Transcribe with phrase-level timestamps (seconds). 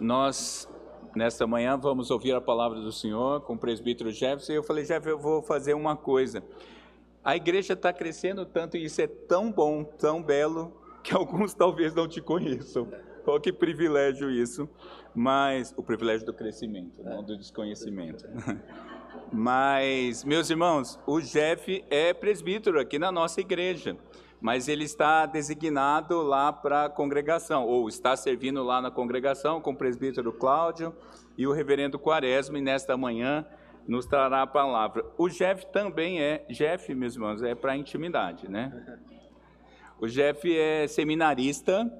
[0.00, 0.68] nós
[1.14, 4.52] nesta manhã vamos ouvir a palavra do Senhor com o presbítero Jefferson.
[4.52, 6.44] E eu falei, Jefferson, eu vou fazer uma coisa.
[7.24, 10.72] A igreja está crescendo tanto e isso é tão bom, tão belo,
[11.02, 12.88] que alguns talvez não te conheçam.
[13.26, 14.68] Oh, que privilégio isso.
[15.14, 18.24] Mas o privilégio do crescimento, não do desconhecimento.
[19.32, 23.96] Mas, meus irmãos, o Jeff é presbítero aqui na nossa igreja
[24.46, 29.72] mas ele está designado lá para a congregação, ou está servindo lá na congregação com
[29.72, 30.94] o presbítero Cláudio
[31.36, 33.44] e o reverendo Quaresma, e nesta manhã
[33.88, 35.04] nos trará a palavra.
[35.18, 39.00] O Jeff também é, Jeff, meus irmãos, é para intimidade, né?
[39.98, 41.90] O Jeff é seminarista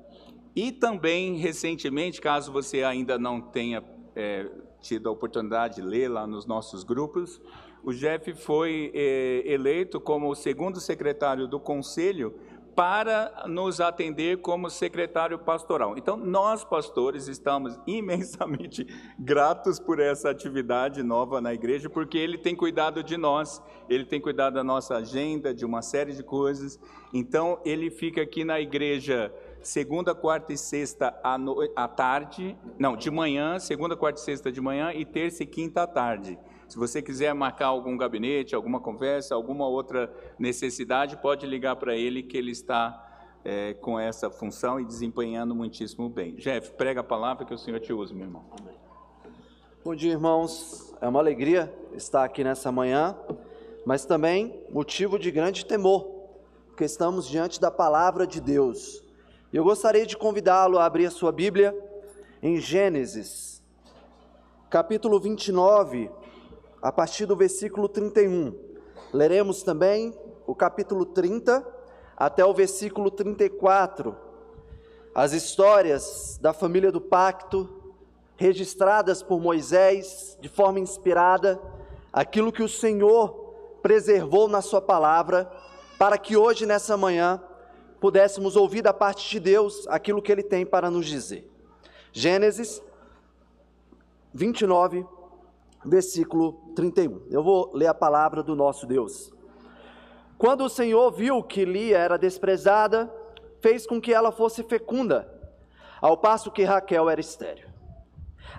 [0.54, 3.82] e também, recentemente, caso você ainda não tenha
[4.14, 4.48] é,
[4.80, 7.40] tido a oportunidade de ler lá nos nossos grupos,
[7.86, 12.34] o Jeff foi eh, eleito como o segundo secretário do conselho
[12.74, 15.96] para nos atender como secretário pastoral.
[15.96, 18.84] Então, nós, pastores, estamos imensamente
[19.16, 24.20] gratos por essa atividade nova na igreja, porque ele tem cuidado de nós, ele tem
[24.20, 26.80] cuidado da nossa agenda, de uma série de coisas.
[27.14, 31.56] Então, ele fica aqui na igreja segunda, quarta e sexta à, no...
[31.76, 35.84] à tarde, não, de manhã, segunda, quarta e sexta de manhã e terça e quinta
[35.84, 36.36] à tarde.
[36.68, 42.22] Se você quiser marcar algum gabinete, alguma conversa, alguma outra necessidade, pode ligar para ele
[42.22, 43.02] que ele está
[43.44, 46.34] é, com essa função e desempenhando muitíssimo bem.
[46.34, 48.44] Jeff, prega a palavra que o Senhor te use, meu irmão.
[49.84, 50.92] Bom dia, irmãos.
[51.00, 53.16] É uma alegria estar aqui nessa manhã,
[53.84, 56.04] mas também motivo de grande temor,
[56.66, 59.04] porque estamos diante da palavra de Deus.
[59.52, 61.72] Eu gostaria de convidá-lo a abrir a sua Bíblia
[62.42, 63.62] em Gênesis,
[64.68, 66.10] capítulo 29,
[66.80, 68.54] a partir do versículo 31.
[69.12, 71.66] Leremos também o capítulo 30
[72.16, 74.16] até o versículo 34.
[75.14, 77.68] As histórias da família do pacto,
[78.36, 81.60] registradas por Moisés de forma inspirada,
[82.12, 83.46] aquilo que o Senhor
[83.82, 85.50] preservou na Sua palavra,
[85.98, 87.42] para que hoje, nessa manhã,
[88.00, 91.50] pudéssemos ouvir da parte de Deus aquilo que Ele tem para nos dizer.
[92.12, 92.82] Gênesis
[94.34, 95.06] 29,
[95.86, 97.22] versículo 31.
[97.30, 99.32] Eu vou ler a palavra do nosso Deus.
[100.36, 103.12] Quando o Senhor viu que Lia era desprezada,
[103.60, 105.32] fez com que ela fosse fecunda,
[106.00, 107.68] ao passo que Raquel era estéril.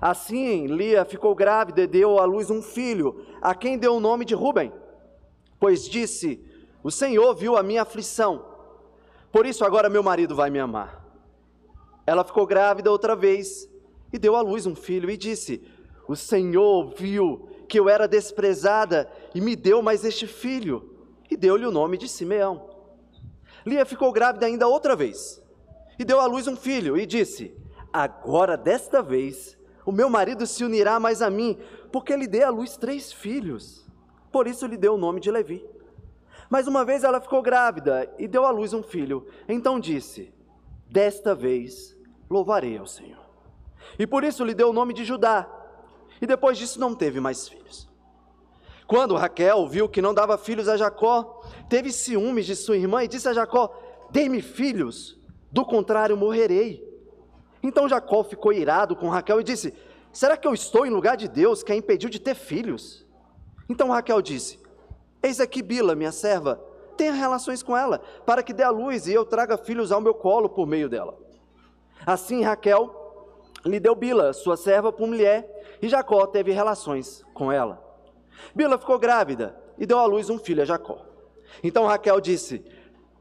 [0.02, 4.26] Assim, Lia ficou grávida e deu à luz um filho, a quem deu o nome
[4.26, 4.72] de Ruben,
[5.60, 6.44] pois disse:
[6.84, 8.46] O Senhor viu a minha aflição,
[9.32, 11.06] por isso agora meu marido vai me amar.
[12.06, 13.70] Ela ficou grávida outra vez
[14.12, 15.64] e deu à luz um filho e disse:
[16.08, 20.96] o Senhor viu que eu era desprezada e me deu mais este filho,
[21.30, 22.70] e deu-lhe o nome de Simeão.
[23.66, 25.44] Lia ficou grávida ainda outra vez,
[26.00, 27.54] e deu à luz um filho, e disse:
[27.92, 31.58] Agora, desta vez, o meu marido se unirá mais a mim,
[31.92, 33.86] porque lhe dei à luz três filhos.
[34.32, 35.66] Por isso lhe deu o nome de Levi.
[36.50, 39.28] Mas uma vez ela ficou grávida e deu à luz um filho.
[39.50, 40.34] Então disse:
[40.90, 41.98] Desta vez
[42.30, 43.26] louvarei ao Senhor.
[43.98, 45.48] E por isso lhe deu o nome de Judá,
[46.22, 47.88] e depois disso não teve mais filhos.
[48.88, 53.08] Quando Raquel viu que não dava filhos a Jacó, teve ciúmes de sua irmã e
[53.08, 53.70] disse a Jacó:
[54.10, 55.20] Dê-me filhos,
[55.52, 56.88] do contrário morrerei.
[57.62, 59.74] Então Jacó ficou irado com Raquel e disse:
[60.14, 63.06] Será que eu estou em lugar de Deus que a impediu de ter filhos?
[63.70, 64.60] Então Raquel disse:
[65.22, 66.62] Eis aqui Bila, minha serva,
[66.96, 70.14] tenha relações com ela, para que dê a luz e eu traga filhos ao meu
[70.14, 71.18] colo por meio dela.
[72.06, 73.07] Assim Raquel
[73.68, 77.84] lhe deu Bila, sua serva, por mulher, e Jacó teve relações com ela.
[78.56, 81.06] Bila ficou grávida e deu à luz um filho a Jacó.
[81.64, 82.64] Então Raquel disse: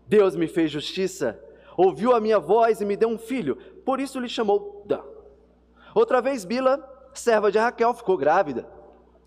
[0.06, 1.40] Deus me fez justiça,
[1.76, 5.02] ouviu a minha voz e me deu um filho, por isso lhe chamou Dan.
[5.94, 6.82] Outra vez Bila,
[7.14, 8.68] serva de Raquel, ficou grávida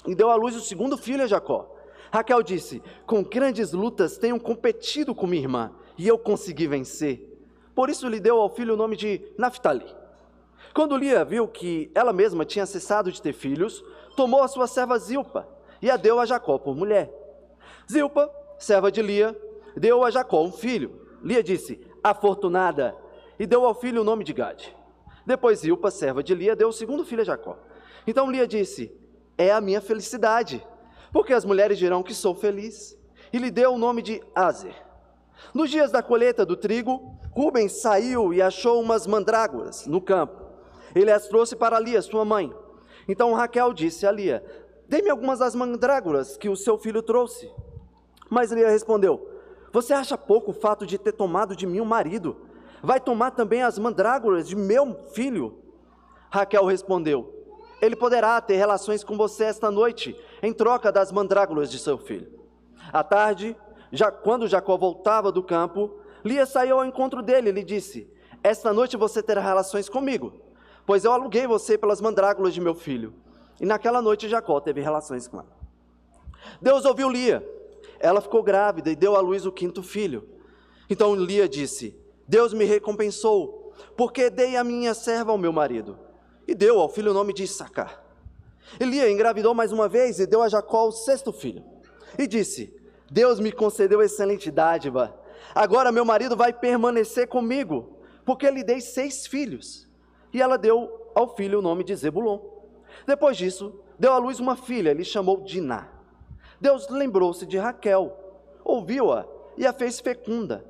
[0.08, 1.76] e deu à luz o segundo filho a Jacó.
[2.12, 7.28] Raquel disse: Com grandes lutas tenho competido com minha irmã e eu consegui vencer.
[7.76, 9.99] Por isso lhe deu ao filho o nome de Naphtali.
[10.74, 13.84] Quando Lia viu que ela mesma tinha cessado de ter filhos,
[14.16, 15.48] tomou a sua serva Zilpa
[15.82, 17.12] e a deu a Jacó por mulher.
[17.92, 19.36] Zilpa, serva de Lia,
[19.76, 21.08] deu a Jacó um filho.
[21.24, 22.96] Lia disse: Afortunada,
[23.40, 24.76] e deu ao filho o nome de Gade.
[25.26, 27.58] Depois Zilpa, serva de Lia, deu o segundo filho a Jacó.
[28.06, 28.92] Então Lia disse:
[29.38, 30.66] É a minha felicidade,
[31.12, 32.98] porque as mulheres dirão que sou feliz.
[33.32, 34.74] E lhe deu o nome de Azer.
[35.54, 40.39] Nos dias da colheita do trigo, Rubens saiu e achou umas mandrágoras no campo
[40.96, 42.54] ele as trouxe para Lia, sua mãe.
[43.08, 44.44] Então Raquel disse a Lia:
[44.88, 47.52] Dê-me algumas das mandrágoras que o seu filho trouxe.
[48.30, 49.30] Mas Lia respondeu:
[49.72, 52.38] Você acha pouco o fato de ter tomado de mim um marido?
[52.82, 55.60] Vai tomar também as mandrágoras de meu filho?
[56.32, 57.34] Raquel respondeu:
[57.82, 62.40] Ele poderá ter relações com você esta noite, em troca das mandrágoras de seu filho.
[62.92, 63.56] À tarde,
[63.92, 68.12] já quando Jacó voltava do campo, Lia saiu ao encontro dele e lhe disse:
[68.44, 70.34] Esta noite você terá relações comigo,
[70.90, 73.14] pois eu aluguei você pelas mandrágoras de meu filho.
[73.62, 75.56] E naquela noite Jacó teve relações com ela.
[76.60, 77.48] Deus ouviu Lia.
[78.00, 80.28] Ela ficou grávida e deu à luz o quinto filho.
[80.90, 81.96] Então Lia disse:
[82.28, 85.96] Deus me recompensou, porque dei a minha serva ao meu marido.
[86.48, 88.04] E deu ao filho o nome de Issacar.
[88.82, 91.64] Lia engravidou mais uma vez e deu a Jacó o sexto filho.
[92.18, 92.76] E disse:
[93.12, 95.16] Deus me concedeu excelente dádiva.
[95.54, 99.88] Agora meu marido vai permanecer comigo, porque lhe dei seis filhos.
[100.34, 102.40] E ela deu ao filho o nome de Zebulon.
[103.06, 105.90] Depois disso, deu à luz uma filha, lhe chamou Diná.
[106.60, 108.16] Deus lembrou-se de Raquel,
[108.64, 109.26] ouviu-a
[109.58, 110.66] e a fez fecunda.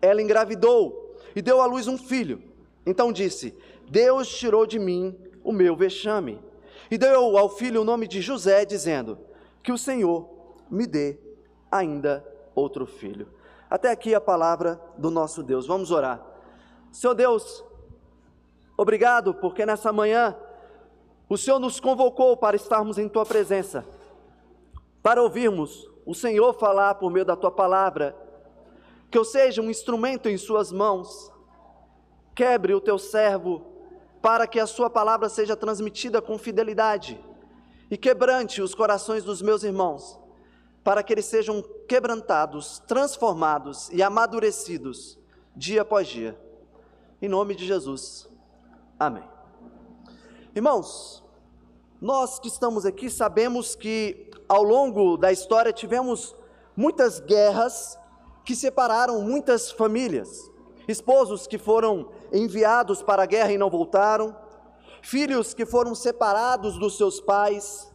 [0.00, 2.42] Ela engravidou e deu à luz um filho.
[2.86, 3.56] Então disse:
[3.88, 6.40] Deus tirou de mim o meu vexame.
[6.90, 9.18] E deu ao filho o nome de José, dizendo:
[9.62, 10.28] Que o Senhor
[10.70, 11.18] me dê
[11.70, 12.24] ainda
[12.54, 13.28] outro filho.
[13.68, 15.66] Até aqui a palavra do nosso Deus.
[15.66, 16.24] Vamos orar.
[16.92, 17.64] Senhor Deus,
[18.76, 20.36] obrigado porque nessa manhã
[21.28, 23.84] o Senhor nos convocou para estarmos em tua presença,
[25.02, 28.16] para ouvirmos o Senhor falar por meio da tua palavra,
[29.10, 31.32] que eu seja um instrumento em Suas mãos.
[32.34, 33.64] Quebre o teu servo
[34.20, 37.18] para que a Sua palavra seja transmitida com fidelidade
[37.90, 40.18] e quebrante os corações dos meus irmãos
[40.84, 45.18] para que eles sejam quebrantados, transformados e amadurecidos
[45.56, 46.38] dia após dia.
[47.22, 48.28] Em nome de Jesus.
[48.98, 49.24] Amém.
[50.54, 51.24] Irmãos,
[52.00, 56.36] nós que estamos aqui sabemos que ao longo da história tivemos
[56.76, 57.98] muitas guerras
[58.44, 60.48] que separaram muitas famílias.
[60.86, 64.36] Esposos que foram enviados para a guerra e não voltaram,
[65.02, 67.92] filhos que foram separados dos seus pais,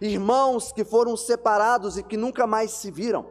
[0.00, 3.26] irmãos que foram separados e que nunca mais se viram.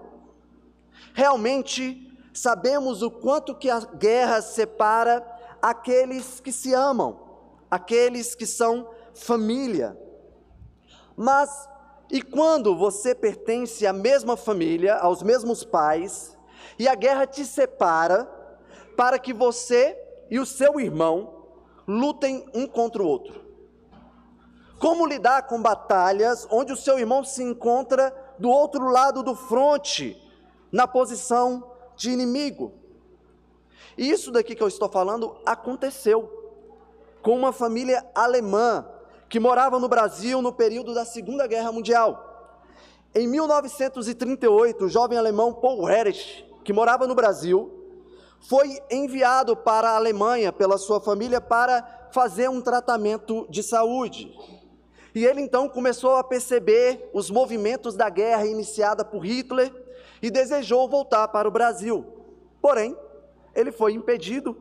[1.16, 5.37] Realmente sabemos o quanto que a guerra separa
[5.68, 7.20] aqueles que se amam,
[7.70, 10.00] aqueles que são família.
[11.14, 11.68] Mas
[12.10, 16.38] e quando você pertence à mesma família, aos mesmos pais,
[16.80, 18.24] e a guerra te separa
[18.96, 19.98] para que você
[20.32, 21.50] e o seu irmão
[21.86, 23.46] lutem um contra o outro?
[24.80, 30.16] Como lidar com batalhas onde o seu irmão se encontra do outro lado do fronte,
[30.72, 32.87] na posição de inimigo?
[33.98, 36.32] E isso daqui que eu estou falando aconteceu
[37.22, 38.88] com uma família alemã
[39.30, 42.24] que morava no Brasil no período da Segunda Guerra Mundial.
[43.14, 47.72] Em 1938, o jovem alemão Paul Herrich, que morava no Brasil,
[48.40, 54.34] foi enviado para a Alemanha pela sua família para fazer um tratamento de saúde.
[55.14, 59.74] E ele então começou a perceber os movimentos da guerra iniciada por Hitler
[60.22, 62.06] e desejou voltar para o Brasil.
[62.62, 62.96] Porém,
[63.58, 64.56] ele foi impedido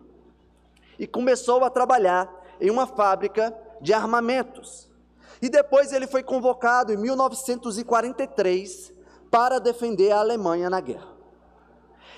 [0.99, 4.89] e começou a trabalhar em uma fábrica de armamentos.
[5.43, 8.95] E depois ele foi convocado em 1943
[9.31, 11.15] para defender a Alemanha na guerra.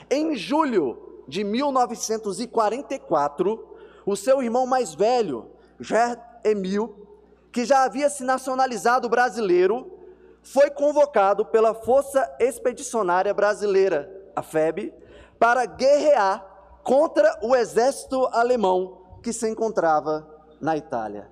[0.08, 3.76] Em julho de 1944,
[4.06, 5.50] o seu irmão mais velho,
[5.80, 7.08] Gerd Emil,
[7.50, 9.98] que já havia se nacionalizado brasileiro,
[10.44, 14.94] foi convocado pela Força Expedicionária Brasileira, a FEB,
[15.40, 16.57] para guerrear
[16.88, 20.26] contra o exército alemão que se encontrava
[20.58, 21.30] na Itália.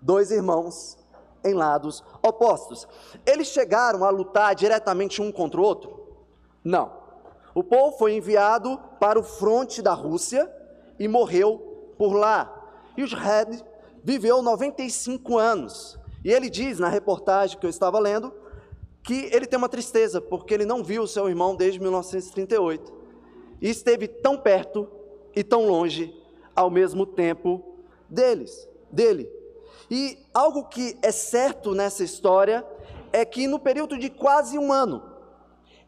[0.00, 0.96] Dois irmãos
[1.42, 2.86] em lados opostos.
[3.26, 6.16] Eles chegaram a lutar diretamente um contra o outro?
[6.62, 6.92] Não.
[7.52, 10.48] O povo foi enviado para o fronte da Rússia
[11.00, 12.48] e morreu por lá.
[12.96, 13.60] E os Red
[14.04, 15.98] viveu 95 anos.
[16.24, 18.32] E ele diz na reportagem que eu estava lendo
[19.02, 23.02] que ele tem uma tristeza porque ele não viu seu irmão desde 1938
[23.60, 24.88] e esteve tão perto
[25.34, 26.14] e tão longe
[26.54, 29.30] ao mesmo tempo deles, dele.
[29.90, 32.66] E algo que é certo nessa história
[33.12, 35.02] é que no período de quase um ano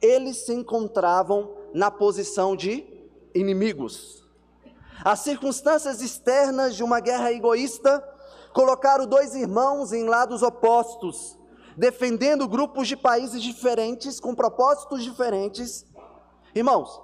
[0.01, 2.87] eles se encontravam na posição de
[3.35, 4.25] inimigos.
[5.05, 8.03] As circunstâncias externas de uma guerra egoísta
[8.53, 11.39] colocaram dois irmãos em lados opostos,
[11.77, 15.85] defendendo grupos de países diferentes, com propósitos diferentes.
[16.55, 17.01] Irmãos,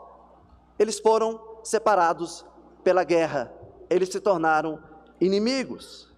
[0.79, 2.45] eles foram separados
[2.83, 3.53] pela guerra,
[3.89, 4.83] eles se tornaram
[5.21, 6.11] inimigos.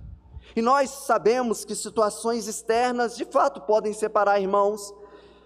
[0.56, 4.94] E nós sabemos que situações externas de fato podem separar irmãos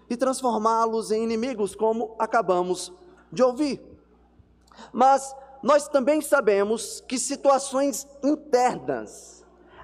[0.09, 2.91] e transformá-los em inimigos, como acabamos
[3.31, 3.81] de ouvir.
[4.93, 9.39] Mas nós também sabemos que situações internas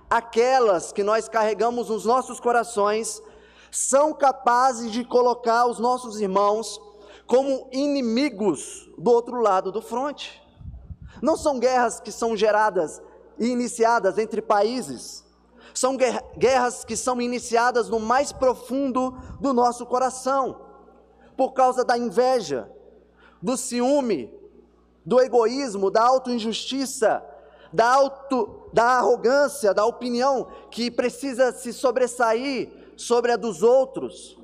[0.09, 3.21] aquelas que nós carregamos nos nossos corações,
[3.71, 6.79] são capazes de colocar os nossos irmãos
[7.25, 10.41] como inimigos do outro lado do fronte.
[11.21, 13.01] Não são guerras que são geradas
[13.39, 15.25] e iniciadas entre países,
[15.73, 15.97] são
[16.37, 20.61] guerras que são iniciadas no mais profundo do nosso coração,
[21.35, 22.71] por causa da inveja,
[23.41, 24.33] do ciúme,
[25.05, 27.23] do egoísmo, da autoinjustiça,
[27.73, 34.37] da, auto, da arrogância, da opinião que precisa se sobressair sobre a dos outros,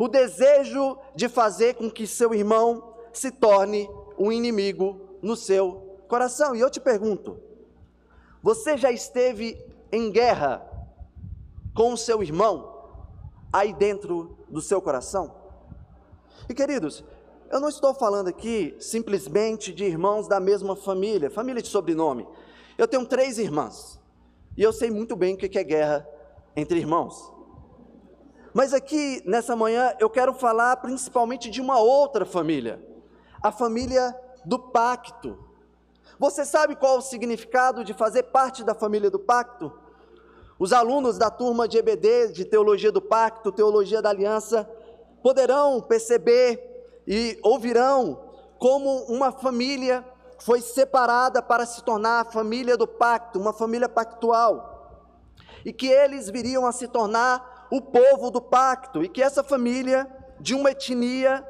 [0.00, 3.86] o desejo de fazer com que seu irmão se torne
[4.18, 6.56] um inimigo no seu coração.
[6.56, 7.38] E eu te pergunto:
[8.42, 10.66] você já esteve em guerra
[11.74, 12.96] com o seu irmão
[13.52, 15.34] aí dentro do seu coração?
[16.48, 17.04] E queridos,
[17.50, 22.26] eu não estou falando aqui simplesmente de irmãos da mesma família, família de sobrenome.
[22.78, 24.00] Eu tenho três irmãs
[24.56, 26.08] e eu sei muito bem o que é guerra
[26.56, 27.38] entre irmãos.
[28.52, 32.84] Mas aqui nessa manhã eu quero falar principalmente de uma outra família,
[33.42, 34.14] a família
[34.44, 35.38] do pacto.
[36.18, 39.72] Você sabe qual o significado de fazer parte da família do pacto?
[40.58, 44.68] Os alunos da turma de EBD, de Teologia do Pacto, Teologia da Aliança,
[45.22, 48.28] poderão perceber e ouvirão
[48.58, 50.04] como uma família
[50.38, 55.08] foi separada para se tornar a família do pacto, uma família pactual.
[55.64, 60.08] E que eles viriam a se tornar o povo do pacto, e que essa família
[60.40, 61.46] de uma etnia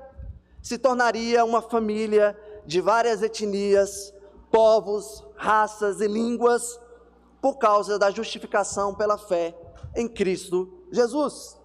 [0.62, 4.12] se tornaria uma família de várias etnias,
[4.50, 6.78] povos, raças e línguas,
[7.40, 9.56] por causa da justificação pela fé
[9.96, 11.58] em Cristo Jesus.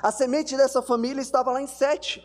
[0.00, 2.22] A semente dessa família estava lá em Sete,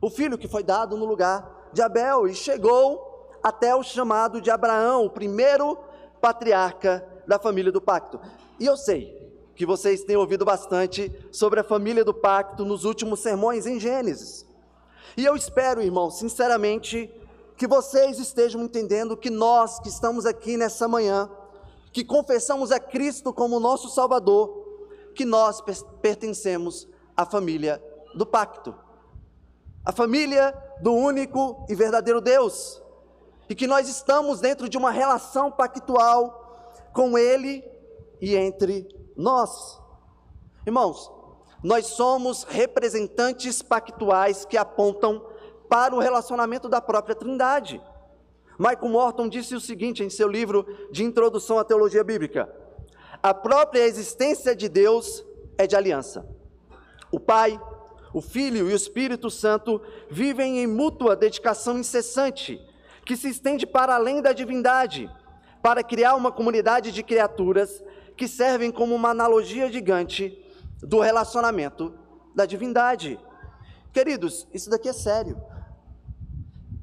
[0.00, 4.50] o filho que foi dado no lugar de Abel, e chegou até o chamado de
[4.50, 5.76] Abraão, o primeiro
[6.20, 8.20] patriarca da família do pacto.
[8.60, 9.21] E eu sei
[9.62, 14.44] que vocês têm ouvido bastante sobre a família do pacto nos últimos sermões em Gênesis.
[15.16, 17.08] E eu espero, irmão, sinceramente,
[17.56, 21.30] que vocês estejam entendendo que nós que estamos aqui nessa manhã,
[21.92, 24.50] que confessamos a Cristo como nosso Salvador,
[25.14, 25.62] que nós
[26.00, 27.80] pertencemos à família
[28.16, 28.74] do pacto,
[29.84, 32.82] a família do único e verdadeiro Deus,
[33.48, 37.70] e que nós estamos dentro de uma relação pactual com Ele
[38.22, 38.86] e entre
[39.16, 39.80] nós.
[40.64, 41.10] Irmãos,
[41.60, 45.26] nós somos representantes pactuais que apontam
[45.68, 47.82] para o relacionamento da própria Trindade.
[48.56, 52.48] Michael Morton disse o seguinte em seu livro de Introdução à Teologia Bíblica:
[53.20, 55.24] A própria existência de Deus
[55.58, 56.24] é de aliança.
[57.10, 57.60] O Pai,
[58.14, 62.60] o Filho e o Espírito Santo vivem em mútua dedicação incessante,
[63.04, 65.10] que se estende para além da divindade,
[65.60, 67.82] para criar uma comunidade de criaturas
[68.16, 70.38] que servem como uma analogia gigante
[70.80, 71.94] do relacionamento
[72.34, 73.18] da divindade.
[73.92, 75.40] Queridos, isso daqui é sério.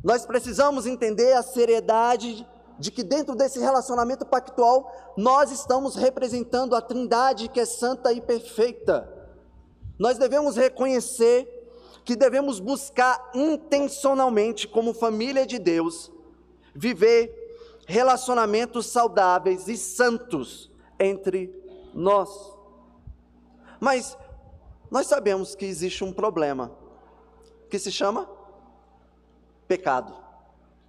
[0.04, 6.82] Nós precisamos entender a seriedade de que dentro desse relacionamento pactual nós estamos representando a
[6.82, 9.12] Trindade que é santa e perfeita.
[9.98, 11.48] Nós devemos reconhecer
[12.06, 16.10] que devemos buscar intencionalmente, como família de Deus,
[16.74, 17.36] viver
[17.86, 20.69] relacionamentos saudáveis e santos
[21.00, 21.54] entre
[21.94, 22.30] nós.
[23.80, 24.18] Mas
[24.92, 26.72] nós sabemos que existe um problema
[27.70, 28.30] que se chama
[29.68, 30.14] pecado.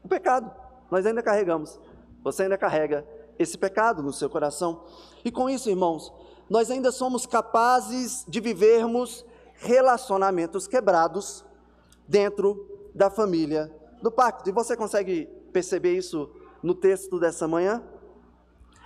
[0.02, 0.50] O pecado,
[0.90, 1.78] nós ainda carregamos.
[2.22, 3.06] Você ainda carrega
[3.38, 4.84] esse pecado no seu coração.
[5.24, 6.12] E com isso, irmãos,
[6.48, 9.24] nós ainda somos capazes de vivermos
[9.54, 11.44] relacionamentos quebrados
[12.08, 13.70] dentro da família
[14.02, 14.48] do pacto.
[14.48, 16.30] E você consegue perceber isso
[16.62, 17.82] no texto dessa manhã?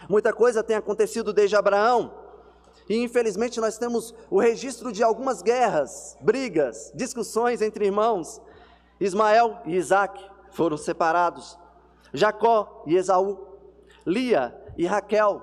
[0.09, 2.13] Muita coisa tem acontecido desde Abraão.
[2.89, 8.41] E infelizmente nós temos o registro de algumas guerras, brigas, discussões entre irmãos,
[9.01, 11.59] Ismael e Isaac foram separados,
[12.13, 13.39] Jacó e Esaú,
[14.07, 15.43] Lia e Raquel.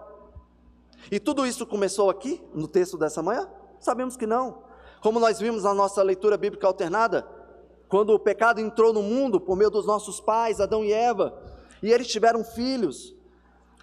[1.11, 3.49] E tudo isso começou aqui, no texto dessa manhã?
[3.79, 4.63] Sabemos que não.
[5.01, 7.27] Como nós vimos na nossa leitura bíblica alternada,
[7.89, 11.37] quando o pecado entrou no mundo por meio dos nossos pais, Adão e Eva,
[11.83, 13.15] e eles tiveram filhos.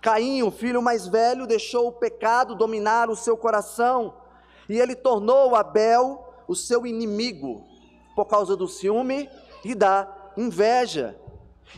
[0.01, 4.15] Caim, o filho mais velho, deixou o pecado dominar o seu coração,
[4.69, 7.65] e ele tornou Abel o seu inimigo,
[8.15, 9.29] por causa do ciúme
[9.65, 11.19] e da inveja.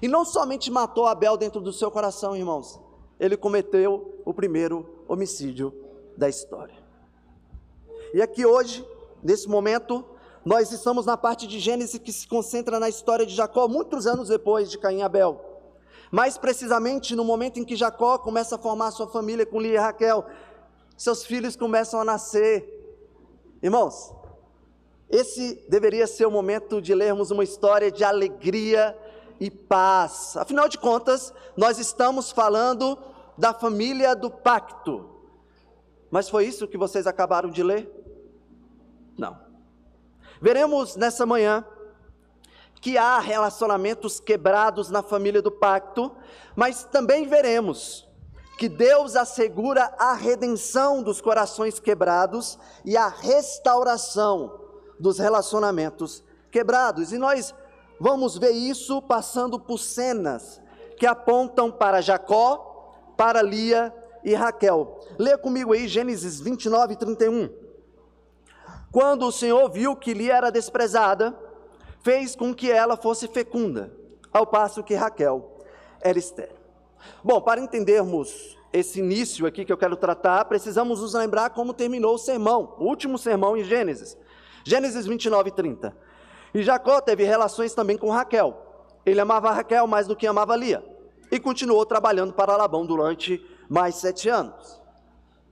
[0.00, 2.81] E não somente matou Abel dentro do seu coração, irmãos,
[3.19, 5.75] ele cometeu o primeiro homicídio
[6.17, 6.75] da história.
[8.15, 8.87] E aqui hoje,
[9.23, 10.05] nesse momento,
[10.45, 14.29] nós estamos na parte de Gênesis que se concentra na história de Jacó, muitos anos
[14.29, 15.50] depois de Caim e Abel.
[16.11, 19.79] Mais precisamente no momento em que Jacó começa a formar sua família com Lia e
[19.79, 20.26] Raquel,
[20.97, 22.76] seus filhos começam a nascer.
[23.62, 24.12] Irmãos,
[25.09, 28.97] esse deveria ser o momento de lermos uma história de alegria
[29.38, 30.37] e paz.
[30.37, 32.99] Afinal de contas, nós estamos falando
[33.38, 35.09] da família do pacto.
[36.11, 37.90] Mas foi isso que vocês acabaram de ler?
[39.17, 39.38] Não.
[40.40, 41.64] Veremos nessa manhã
[42.80, 46.10] que há relacionamentos quebrados na família do pacto,
[46.56, 48.08] mas também veremos
[48.58, 54.60] que Deus assegura a redenção dos corações quebrados e a restauração
[54.99, 57.12] dos relacionamentos quebrados.
[57.12, 57.54] E nós
[57.99, 60.60] vamos ver isso passando por cenas
[60.99, 65.00] que apontam para Jacó, para Lia e Raquel.
[65.18, 67.49] Lê comigo aí Gênesis 29, 31.
[68.92, 71.34] Quando o Senhor viu que Lia era desprezada,
[72.02, 73.92] fez com que ela fosse fecunda,
[74.33, 75.59] ao passo que Raquel
[76.00, 76.57] era estéril.
[77.23, 82.14] Bom, para entendermos esse início aqui que eu quero tratar, precisamos nos lembrar como terminou
[82.14, 84.16] o sermão, o último sermão em Gênesis.
[84.64, 85.97] Gênesis 29, 30.
[86.54, 88.57] E Jacó teve relações também com Raquel.
[89.04, 90.85] Ele amava Raquel mais do que amava Lia.
[91.30, 94.80] E continuou trabalhando para Labão durante mais sete anos.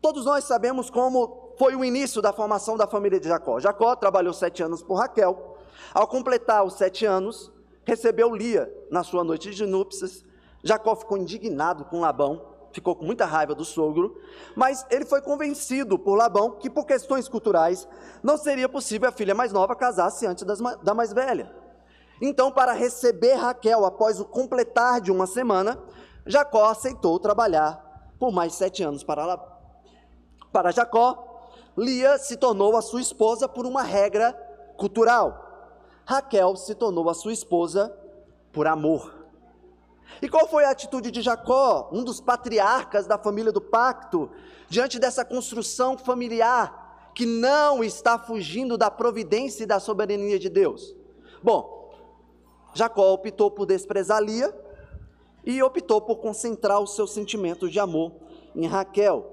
[0.01, 3.59] Todos nós sabemos como foi o início da formação da família de Jacó.
[3.59, 5.48] Jacó trabalhou sete anos por Raquel.
[5.93, 7.53] Ao completar os sete anos,
[7.85, 10.25] recebeu Lia na sua noite de núpcias.
[10.63, 14.21] Jacó ficou indignado com Labão ficou com muita raiva do sogro,
[14.55, 17.89] mas ele foi convencido por Labão que, por questões culturais,
[18.23, 21.53] não seria possível a filha mais nova casar-se antes das, da mais velha.
[22.21, 25.79] Então, para receber Raquel após o completar de uma semana,
[26.27, 27.85] Jacó aceitou trabalhar
[28.19, 29.49] por mais sete anos para, Labão.
[30.53, 31.25] para Jacó.
[31.77, 34.33] Lia se tornou a sua esposa por uma regra
[34.77, 35.48] cultural.
[36.09, 37.95] Raquel se tornou a sua esposa
[38.51, 39.29] por amor.
[40.23, 44.31] E qual foi a atitude de Jacó, um dos patriarcas da família do pacto,
[44.71, 50.97] diante dessa construção familiar que não está fugindo da providência e da soberania de Deus?
[51.43, 51.93] Bom,
[52.73, 54.59] Jacó optou por desprezar Lia
[55.45, 58.13] e optou por concentrar os seus sentimentos de amor
[58.57, 59.31] em Raquel.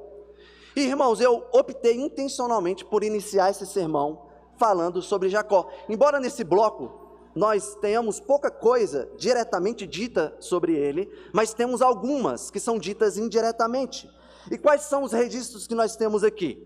[0.76, 4.24] E, irmãos, eu optei intencionalmente por iniciar esse sermão
[4.58, 5.70] falando sobre Jacó.
[5.89, 12.62] Embora nesse bloco nós tenhamos pouca coisa diretamente dita sobre ele, mas temos algumas que
[12.62, 14.10] são ditas indiretamente.
[14.50, 16.65] E quais são os registros que nós temos aqui?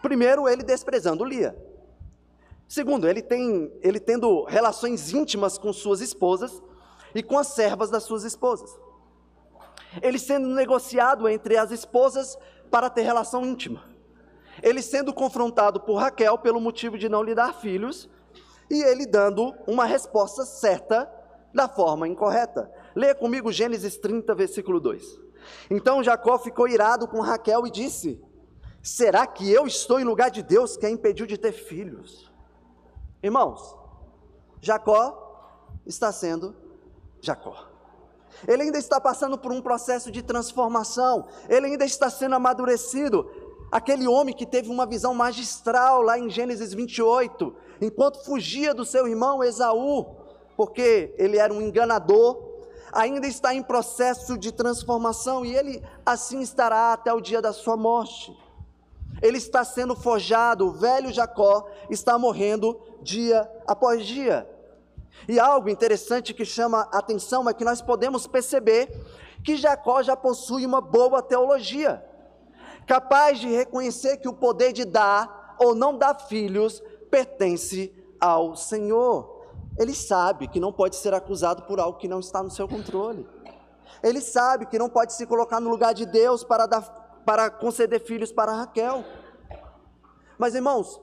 [0.00, 1.56] Primeiro, ele desprezando Lia.
[2.68, 6.62] Segundo, ele, tem, ele tendo relações íntimas com suas esposas
[7.14, 8.78] e com as servas das suas esposas.
[10.00, 12.38] Ele sendo negociado entre as esposas
[12.70, 13.82] para ter relação íntima.
[14.62, 18.08] Ele sendo confrontado por Raquel pelo motivo de não lhe dar filhos
[18.70, 21.10] e ele dando uma resposta certa
[21.52, 22.70] da forma incorreta.
[22.94, 25.20] Leia comigo Gênesis 30, versículo 2.
[25.70, 28.20] Então Jacó ficou irado com Raquel e disse:
[28.82, 32.30] Será que eu estou em lugar de Deus que a impediu de ter filhos?
[33.22, 33.76] Irmãos,
[34.60, 36.54] Jacó está sendo
[37.20, 37.66] Jacó.
[38.46, 43.28] Ele ainda está passando por um processo de transformação, ele ainda está sendo amadurecido.
[43.70, 49.06] Aquele homem que teve uma visão magistral lá em Gênesis 28, enquanto fugia do seu
[49.06, 50.06] irmão Esaú,
[50.56, 52.48] porque ele era um enganador,
[52.92, 57.76] ainda está em processo de transformação e ele assim estará até o dia da sua
[57.76, 58.36] morte.
[59.20, 64.48] Ele está sendo forjado, o velho Jacó está morrendo dia após dia.
[65.28, 68.88] E algo interessante que chama a atenção é que nós podemos perceber
[69.44, 72.04] que Jacó já possui uma boa teologia,
[72.88, 79.44] capaz de reconhecer que o poder de dar ou não dar filhos pertence ao Senhor.
[79.78, 83.28] Ele sabe que não pode ser acusado por algo que não está no seu controle.
[84.02, 86.82] Ele sabe que não pode se colocar no lugar de Deus para, dar,
[87.26, 89.04] para conceder filhos para Raquel.
[90.38, 90.98] Mas irmãos,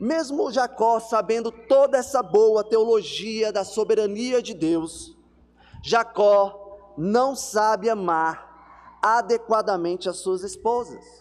[0.00, 5.14] mesmo Jacó sabendo toda essa boa teologia da soberania de Deus,
[5.82, 8.49] Jacó não sabe amar
[9.02, 11.20] adequadamente as suas esposas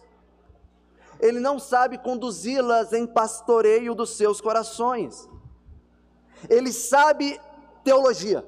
[1.20, 5.30] ele não sabe conduzi-las em pastoreio dos seus corações.
[6.50, 7.40] Ele sabe
[7.84, 8.46] teologia,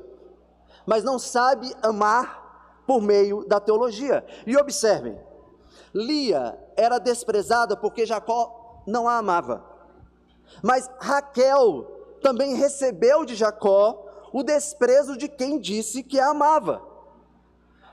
[0.86, 4.26] mas não sabe amar por meio da teologia.
[4.48, 5.20] E observem,
[5.94, 9.66] Lia era desprezada porque Jacó não a amava.
[10.64, 11.84] Mas Raquel
[12.22, 16.82] também recebeu de Jacó o desprezo de quem disse que a amava.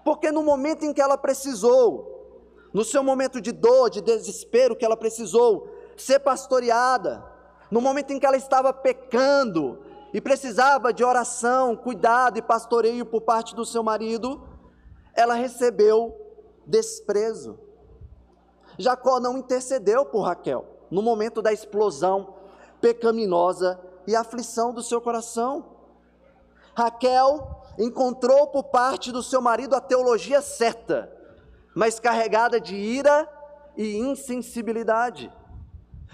[0.08, 4.82] Porque no momento em que ela precisou no seu momento de dor, de desespero que
[4.82, 5.68] ela precisou
[5.98, 7.22] ser pastoreada,
[7.70, 9.78] no momento em que ela estava pecando,
[10.14, 14.42] e precisava de oração, cuidado e pastoreio por parte do seu marido,
[15.14, 16.16] ela recebeu
[16.66, 17.58] desprezo.
[18.78, 22.32] Jacó não intercedeu por Raquel no momento da explosão
[22.80, 25.66] pecaminosa e aflição do seu coração.
[26.74, 31.10] Raquel encontrou por parte do seu marido a teologia certa,
[31.74, 33.28] mas carregada de ira
[33.76, 35.32] e insensibilidade.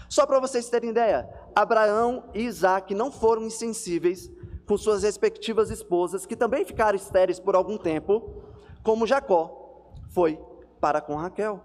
[0.09, 4.31] Só para vocês terem ideia, Abraão e Isaac não foram insensíveis
[4.67, 8.43] com suas respectivas esposas, que também ficaram estéreis por algum tempo,
[8.83, 10.39] como Jacó foi
[10.81, 11.61] para com Raquel.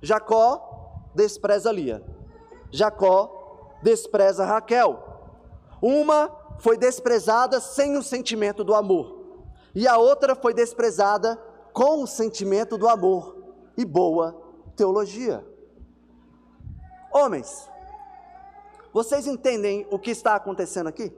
[0.00, 2.02] Jacó despreza Lia.
[2.70, 5.02] Jacó despreza Raquel.
[5.80, 6.28] Uma
[6.60, 9.44] foi desprezada sem o sentimento do amor,
[9.74, 11.36] e a outra foi desprezada
[11.72, 14.36] com o sentimento do amor e boa
[14.76, 15.44] teologia.
[17.12, 17.68] Homens,
[18.92, 21.12] vocês entendem o que está acontecendo aqui?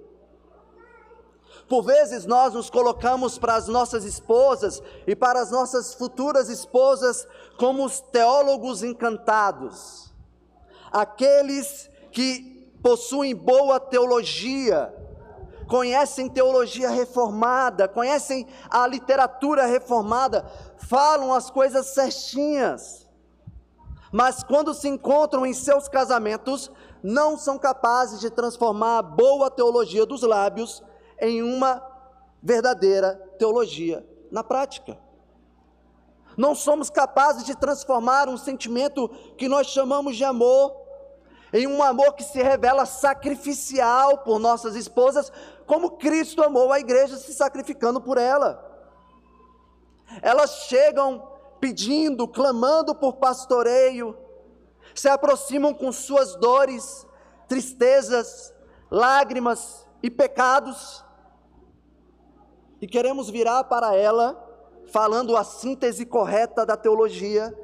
[1.69, 7.27] Por vezes nós nos colocamos para as nossas esposas e para as nossas futuras esposas
[7.59, 10.13] como os teólogos encantados,
[10.93, 15.02] aqueles que possuem boa teologia,
[15.67, 20.45] conhecem teologia reformada, conhecem a literatura reformada,
[20.77, 23.09] falam as coisas certinhas,
[24.13, 26.71] mas quando se encontram em seus casamentos,
[27.03, 30.83] não são capazes de transformar a boa teologia dos lábios
[31.19, 31.83] em uma
[32.43, 34.99] verdadeira teologia na prática.
[36.37, 40.82] Não somos capazes de transformar um sentimento que nós chamamos de amor
[41.53, 45.31] em um amor que se revela sacrificial por nossas esposas,
[45.67, 48.71] como Cristo amou a igreja se sacrificando por ela.
[50.23, 51.29] Elas chegam
[51.61, 54.17] pedindo, clamando por pastoreio,
[54.95, 57.07] se aproximam com suas dores,
[57.47, 58.53] tristezas,
[58.91, 61.05] lágrimas e pecados,
[62.81, 64.37] e queremos virar para ela
[64.91, 67.57] falando a síntese correta da teologia,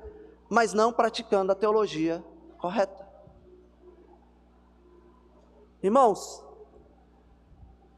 [0.48, 2.24] mas não praticando a teologia
[2.57, 3.08] correta.
[5.83, 6.45] Irmãos,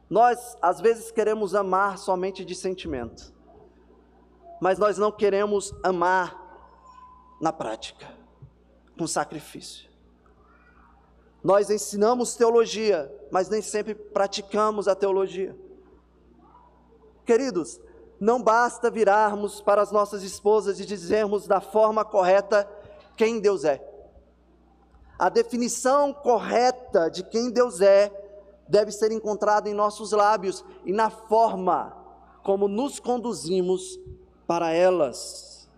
[0.09, 3.33] nós às vezes queremos amar somente de sentimento,
[4.61, 6.39] mas nós não queremos amar
[7.41, 8.07] na prática,
[8.99, 9.89] com sacrifício.
[11.43, 15.57] Nós ensinamos teologia, mas nem sempre praticamos a teologia.
[17.25, 17.81] Queridos,
[18.21, 22.69] não basta virarmos para as nossas esposas e dizermos da forma correta
[23.17, 23.90] quem Deus é.
[25.21, 28.11] A definição correta de quem Deus é
[28.67, 31.95] deve ser encontrada em nossos lábios e na forma
[32.43, 34.01] como nos conduzimos
[34.47, 35.69] para elas.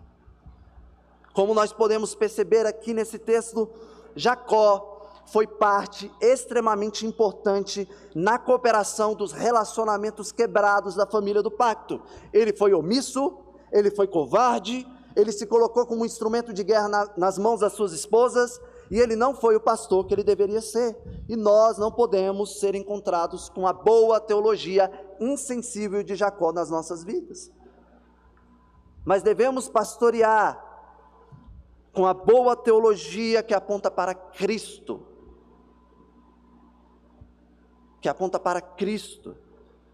[1.33, 3.69] Como nós podemos perceber aqui nesse texto,
[4.15, 12.01] Jacó foi parte extremamente importante na cooperação dos relacionamentos quebrados da família do pacto.
[12.31, 13.39] Ele foi omisso,
[13.73, 17.73] ele foi covarde, ele se colocou como um instrumento de guerra na, nas mãos das
[17.73, 18.57] suas esposas,
[18.93, 20.95] e ele não foi o pastor que ele deveria ser.
[21.27, 24.87] E nós não podemos ser encontrados com a boa teologia
[25.19, 27.51] insensível de Jacó nas nossas vidas.
[29.03, 30.63] Mas devemos pastorear
[31.91, 35.03] com a boa teologia que aponta para Cristo.
[37.99, 39.35] Que aponta para Cristo,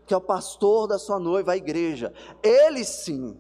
[0.06, 2.14] que é o pastor da sua noiva, a igreja.
[2.44, 3.40] Ele sim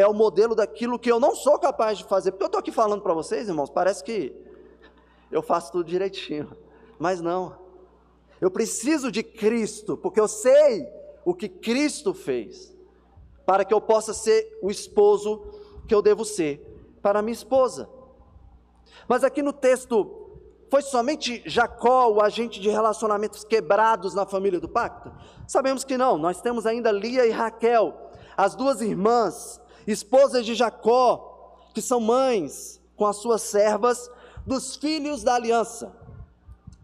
[0.00, 2.30] é o modelo daquilo que eu não sou capaz de fazer.
[2.30, 4.34] Porque eu estou aqui falando para vocês, irmãos, parece que
[5.30, 6.56] eu faço tudo direitinho.
[6.98, 7.58] Mas não.
[8.40, 10.88] Eu preciso de Cristo, porque eu sei
[11.22, 12.74] o que Cristo fez,
[13.44, 15.42] para que eu possa ser o esposo
[15.86, 16.66] que eu devo ser
[17.02, 17.86] para minha esposa.
[19.06, 20.38] Mas aqui no texto,
[20.70, 25.12] foi somente Jacó o agente de relacionamentos quebrados na família do pacto?
[25.46, 27.94] Sabemos que não, nós temos ainda Lia e Raquel,
[28.34, 34.10] as duas irmãs esposas de Jacó, que são mães com as suas servas
[34.46, 35.92] dos filhos da aliança,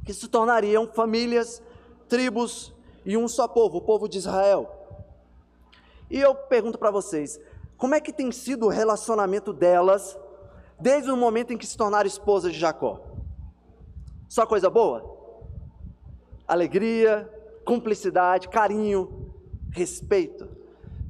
[0.04, 1.62] que se tornariam famílias,
[2.08, 2.72] tribos
[3.04, 4.70] e um só povo, o povo de Israel.
[6.10, 7.40] E eu pergunto para vocês,
[7.76, 10.18] como é que tem sido o relacionamento delas
[10.78, 13.00] desde o momento em que se tornaram esposas de Jacó?
[14.28, 15.14] Só coisa boa?
[16.46, 17.30] Alegria,
[17.64, 19.32] cumplicidade, carinho,
[19.70, 20.48] respeito.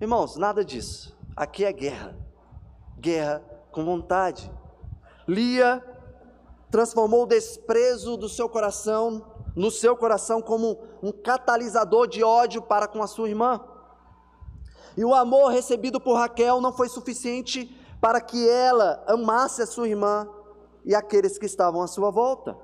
[0.00, 1.15] Irmãos, nada disso.
[1.36, 2.16] Aqui é guerra.
[2.98, 4.50] Guerra com vontade.
[5.28, 5.84] Lia
[6.70, 12.88] transformou o desprezo do seu coração, no seu coração, como um catalisador de ódio para
[12.88, 13.60] com a sua irmã.
[14.96, 17.66] E o amor recebido por Raquel não foi suficiente
[18.00, 20.26] para que ela amasse a sua irmã
[20.86, 22.56] e aqueles que estavam à sua volta.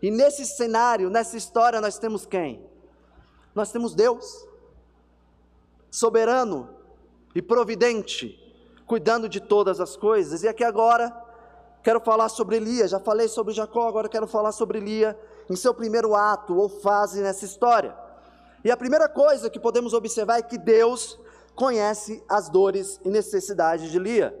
[0.00, 2.64] E nesse cenário, nessa história, nós temos quem?
[3.54, 4.46] Nós temos Deus,
[5.90, 6.77] soberano
[7.38, 8.36] e providente,
[8.84, 10.42] cuidando de todas as coisas.
[10.42, 11.16] E aqui agora,
[11.84, 12.88] quero falar sobre Lia.
[12.88, 15.16] Já falei sobre Jacó, agora quero falar sobre Lia
[15.48, 17.96] em seu primeiro ato ou fase nessa história.
[18.64, 21.16] E a primeira coisa que podemos observar é que Deus
[21.54, 24.36] conhece as dores e necessidades de Lia.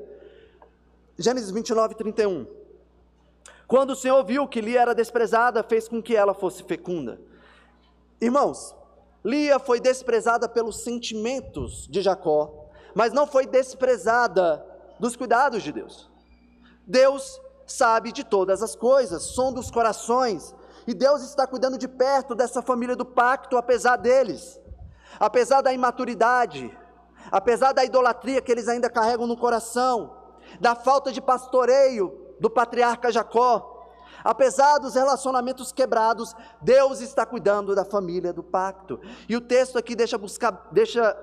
[1.16, 2.48] Gênesis 29, 31.
[3.68, 7.20] Quando o Senhor viu que Lia era desprezada, fez com que ela fosse fecunda.
[8.20, 8.74] Irmãos,
[9.24, 14.64] Lia foi desprezada pelos sentimentos de Jacó, mas não foi desprezada
[14.98, 16.10] dos cuidados de Deus.
[16.86, 20.54] Deus sabe de todas as coisas, som dos corações,
[20.86, 24.58] e Deus está cuidando de perto dessa família do pacto, apesar deles,
[25.20, 26.76] apesar da imaturidade,
[27.30, 30.16] apesar da idolatria que eles ainda carregam no coração,
[30.58, 33.92] da falta de pastoreio do patriarca Jacó,
[34.24, 38.98] apesar dos relacionamentos quebrados, Deus está cuidando da família do pacto.
[39.28, 41.14] E o texto aqui deixa buscar, deixa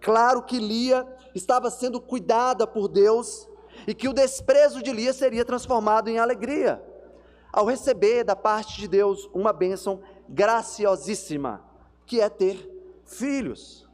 [0.00, 3.48] claro que Lia estava sendo cuidada por Deus
[3.86, 6.82] e que o desprezo de Lia seria transformado em alegria
[7.52, 11.64] ao receber da parte de Deus uma bênção graciosíssima,
[12.04, 12.70] que é ter
[13.06, 13.88] filhos.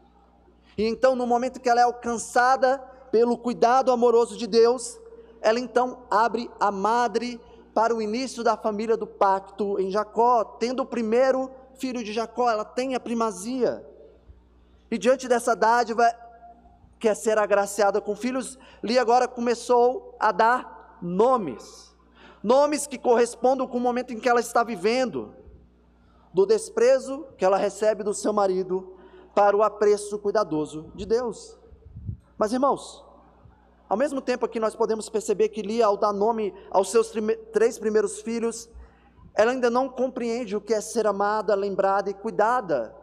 [0.77, 2.79] E então, no momento que ela é alcançada
[3.13, 4.99] pelo cuidado amoroso de Deus,
[5.41, 7.41] ela então abre a madre
[7.73, 12.51] para o início da família do pacto em Jacó, tendo o primeiro filho de Jacó,
[12.51, 13.87] ela tem a primazia.
[14.93, 16.09] E diante dessa dádiva,
[17.01, 21.93] quer é ser agraciada com filhos, Lia agora começou a dar nomes
[22.43, 25.35] nomes que correspondam com o momento em que ela está vivendo,
[26.35, 28.97] do desprezo que ela recebe do seu marido
[29.35, 31.59] para o apreço cuidadoso de Deus.
[32.37, 33.05] Mas irmãos,
[33.89, 37.13] ao mesmo tempo que nós podemos perceber que Lia, ao dar nome aos seus
[37.53, 38.69] três primeiros filhos,
[39.35, 42.95] ela ainda não compreende o que é ser amada, lembrada e cuidada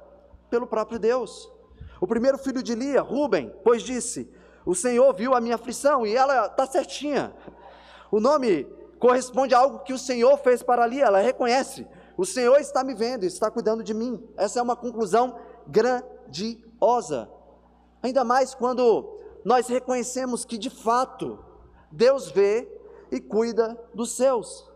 [0.49, 1.52] pelo próprio Deus.
[2.00, 4.30] O primeiro filho de Lia, Ruben, pois disse:
[4.66, 7.34] O Senhor viu a minha aflição, e ela está certinha.
[8.12, 8.66] O nome
[9.00, 11.88] corresponde a algo que o Senhor fez para ali, ela reconhece.
[12.18, 14.22] O Senhor está me vendo, está cuidando de mim.
[14.36, 17.30] Essa é uma conclusão grandiosa.
[18.04, 21.40] Ainda mais quando nós reconhecemos que de fato
[21.92, 22.68] Deus vê
[23.12, 24.70] e cuida dos seus.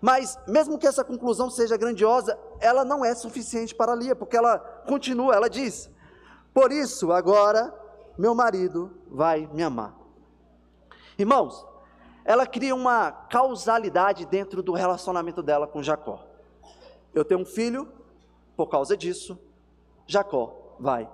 [0.00, 4.58] Mas, mesmo que essa conclusão seja grandiosa, ela não é suficiente para Lia, porque ela
[4.86, 5.90] continua, ela diz:
[6.58, 7.72] Por isso, agora,
[8.18, 9.96] meu marido vai me amar.
[11.16, 11.64] Irmãos,
[12.24, 16.26] ela cria uma causalidade dentro do relacionamento dela com Jacó.
[17.14, 17.88] Eu tenho um filho,
[18.56, 19.38] por causa disso,
[20.04, 21.08] Jacó vai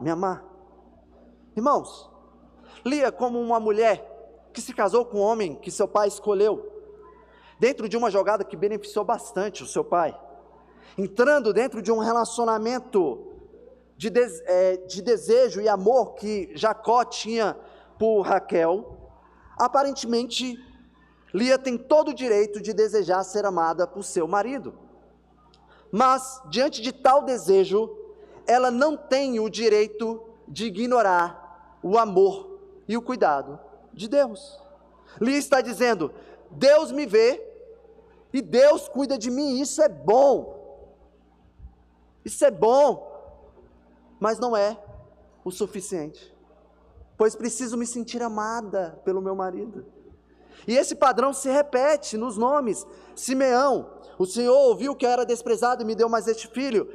[0.00, 0.44] me amar.
[1.56, 2.10] Irmãos,
[2.84, 6.72] Lia, como uma mulher que se casou com um homem que seu pai escolheu,
[7.56, 10.20] dentro de uma jogada que beneficiou bastante o seu pai,
[10.98, 13.27] entrando dentro de um relacionamento
[13.98, 14.10] de,
[14.46, 17.54] é, de desejo e amor que Jacó tinha
[17.98, 18.98] por Raquel,
[19.58, 20.56] Aparentemente,
[21.34, 24.72] Lia tem todo o direito de desejar ser amada por seu marido.
[25.90, 27.90] Mas, diante de tal desejo,
[28.46, 33.58] ela não tem o direito de ignorar o amor e o cuidado
[33.92, 34.60] de Deus.
[35.20, 36.14] Lia está dizendo:
[36.50, 37.44] Deus me vê
[38.32, 40.56] e Deus cuida de mim, isso é bom.
[42.24, 43.07] Isso é bom,
[44.20, 44.78] mas não é
[45.44, 46.38] o suficiente
[47.18, 49.84] pois preciso me sentir amada pelo meu marido.
[50.66, 52.86] E esse padrão se repete nos nomes.
[53.16, 56.88] Simeão, o Senhor ouviu que eu era desprezado e me deu mais este filho,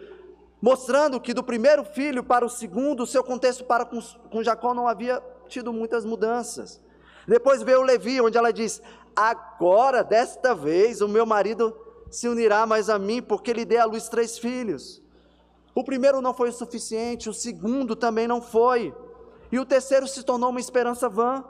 [0.62, 4.00] mostrando que do primeiro filho para o segundo, o seu contexto para com,
[4.32, 6.82] com Jacó não havia tido muitas mudanças.
[7.28, 8.82] Depois veio Levi, onde ela diz:
[9.14, 11.76] Agora, desta vez, o meu marido
[12.10, 15.03] se unirá mais a mim, porque lhe dei à luz três filhos.
[15.76, 18.96] O primeiro não foi o suficiente, o segundo também não foi.
[19.52, 21.44] E o terceiro se tornou uma esperança vã.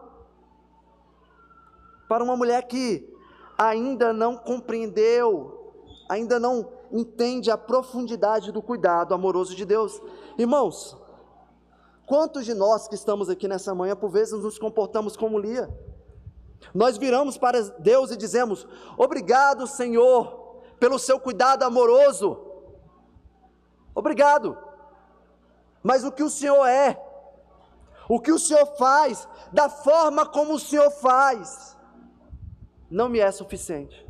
[2.07, 3.09] Para uma mulher que
[3.57, 5.73] ainda não compreendeu,
[6.09, 10.01] ainda não entende a profundidade do cuidado amoroso de Deus.
[10.37, 10.97] Irmãos,
[12.05, 15.69] quantos de nós que estamos aqui nessa manhã, por vezes nos comportamos como Lia?
[16.73, 22.52] Nós viramos para Deus e dizemos: Obrigado, Senhor, pelo seu cuidado amoroso.
[23.93, 24.57] Obrigado.
[25.81, 27.01] Mas o que o Senhor é,
[28.07, 31.77] o que o Senhor faz, da forma como o Senhor faz,
[32.89, 34.07] não me é suficiente.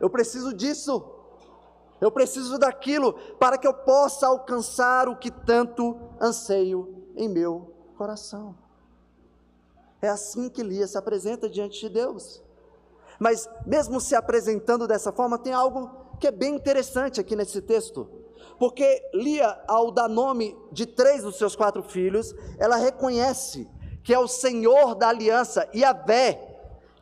[0.00, 1.08] Eu preciso disso.
[2.00, 8.56] Eu preciso daquilo para que eu possa alcançar o que tanto anseio em meu coração.
[10.00, 12.42] É assim que Lia se apresenta diante de Deus.
[13.20, 18.10] Mas, mesmo se apresentando dessa forma, tem algo que é bem interessante aqui nesse texto.
[18.62, 23.68] Porque Lia, ao dar nome de três dos seus quatro filhos, ela reconhece
[24.04, 26.40] que é o Senhor da aliança, Yahvé,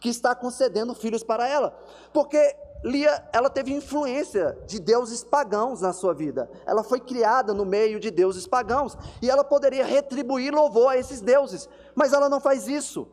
[0.00, 1.78] que está concedendo filhos para ela.
[2.14, 6.50] Porque Lia, ela teve influência de deuses pagãos na sua vida.
[6.64, 11.20] Ela foi criada no meio de deuses pagãos e ela poderia retribuir louvor a esses
[11.20, 13.06] deuses, mas ela não faz isso.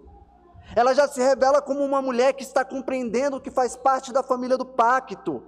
[0.73, 4.57] Ela já se revela como uma mulher que está compreendendo que faz parte da família
[4.57, 5.43] do pacto,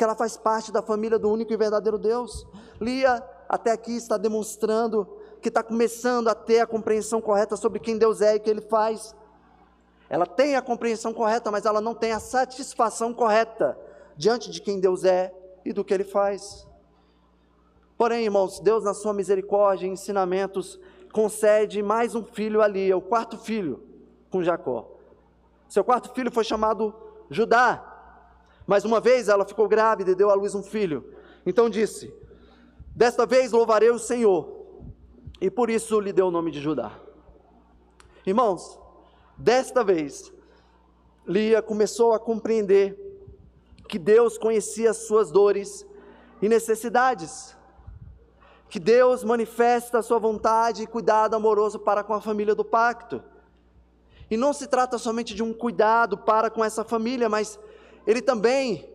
[0.00, 2.46] que ela faz parte da família do único e verdadeiro Deus.
[2.80, 5.06] Lia até aqui está demonstrando
[5.42, 8.48] que está começando a ter a compreensão correta sobre quem Deus é e o que
[8.48, 9.14] Ele faz.
[10.08, 13.78] Ela tem a compreensão correta, mas ela não tem a satisfação correta
[14.16, 15.34] diante de quem Deus é
[15.66, 16.66] e do que Ele faz.
[17.98, 20.80] Porém, irmãos, Deus, na sua misericórdia e ensinamentos,
[21.12, 23.82] concede mais um filho ali, é o quarto filho
[24.30, 24.96] com Jacó.
[25.68, 26.94] Seu quarto filho foi chamado
[27.28, 27.89] Judá.
[28.70, 31.12] Mais uma vez ela ficou grávida e deu à luz um filho.
[31.44, 32.14] Então disse:
[32.94, 34.40] Desta vez louvarei o Senhor,
[35.40, 36.92] e por isso lhe deu o nome de Judá.
[38.24, 38.80] Irmãos,
[39.40, 40.30] Desta vez,
[41.26, 42.94] Lia começou a compreender
[43.88, 45.86] que Deus conhecia as suas dores
[46.42, 47.56] e necessidades,
[48.68, 53.22] que Deus manifesta a sua vontade e cuidado amoroso para com a família do pacto.
[54.30, 57.58] E não se trata somente de um cuidado para com essa família, mas
[58.10, 58.88] ele também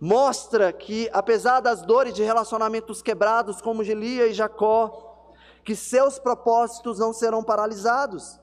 [0.00, 5.32] mostra que, apesar das dores de relacionamentos quebrados, como de Lia e Jacó,
[5.64, 8.40] que seus propósitos não serão paralisados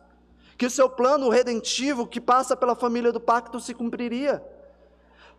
[0.61, 4.45] que o seu plano redentivo que passa pela família do pacto se cumpriria.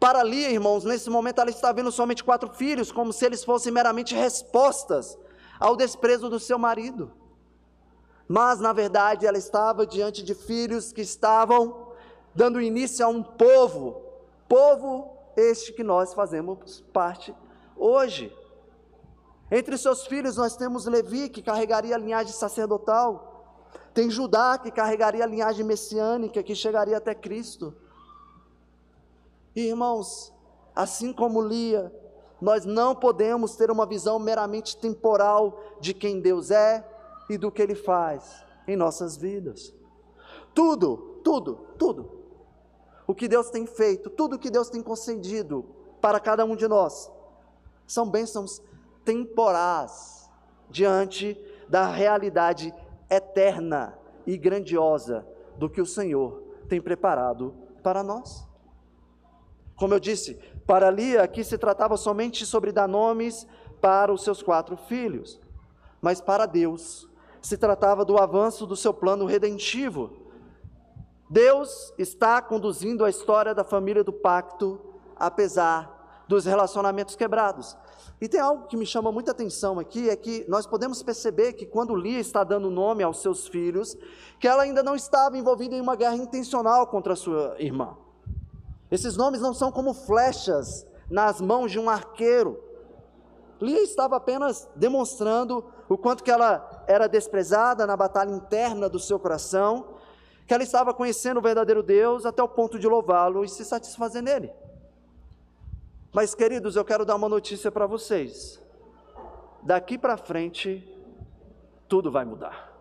[0.00, 3.72] Para Lia, irmãos, nesse momento ela está vendo somente quatro filhos, como se eles fossem
[3.72, 5.16] meramente respostas
[5.60, 7.12] ao desprezo do seu marido.
[8.26, 11.92] Mas, na verdade, ela estava diante de filhos que estavam
[12.34, 14.02] dando início a um povo,
[14.52, 17.34] povo este que nós fazemos parte
[17.74, 18.30] hoje.
[19.50, 25.24] Entre seus filhos nós temos Levi, que carregaria a linhagem sacerdotal, tem Judá que carregaria
[25.24, 27.74] a linhagem messiânica, que chegaria até Cristo.
[29.56, 30.30] Irmãos,
[30.76, 31.90] assim como Lia,
[32.38, 36.86] nós não podemos ter uma visão meramente temporal de quem Deus é
[37.30, 39.74] e do que Ele faz em nossas vidas.
[40.52, 42.21] Tudo, tudo, tudo.
[43.12, 45.66] O que Deus tem feito, tudo o que Deus tem concedido
[46.00, 47.12] para cada um de nós,
[47.86, 48.62] são bênçãos
[49.04, 50.30] temporais
[50.70, 52.74] diante da realidade
[53.10, 55.26] eterna e grandiosa
[55.58, 58.48] do que o Senhor tem preparado para nós.
[59.76, 63.46] Como eu disse, para Lia aqui se tratava somente sobre dar nomes
[63.78, 65.38] para os seus quatro filhos,
[66.00, 67.06] mas para Deus
[67.42, 70.21] se tratava do avanço do seu plano redentivo.
[71.32, 74.78] Deus está conduzindo a história da família do pacto,
[75.16, 77.74] apesar dos relacionamentos quebrados.
[78.20, 81.64] E tem algo que me chama muita atenção aqui, é que nós podemos perceber que
[81.64, 83.96] quando Lia está dando nome aos seus filhos,
[84.38, 87.96] que ela ainda não estava envolvida em uma guerra intencional contra a sua irmã.
[88.90, 92.62] Esses nomes não são como flechas nas mãos de um arqueiro.
[93.58, 99.18] Lia estava apenas demonstrando o quanto que ela era desprezada na batalha interna do seu
[99.18, 99.94] coração,
[100.46, 104.22] que ela estava conhecendo o verdadeiro Deus até o ponto de louvá-lo e se satisfazer
[104.22, 104.52] nele.
[106.12, 108.60] Mas, queridos, eu quero dar uma notícia para vocês.
[109.62, 110.86] Daqui para frente,
[111.88, 112.72] tudo vai mudar.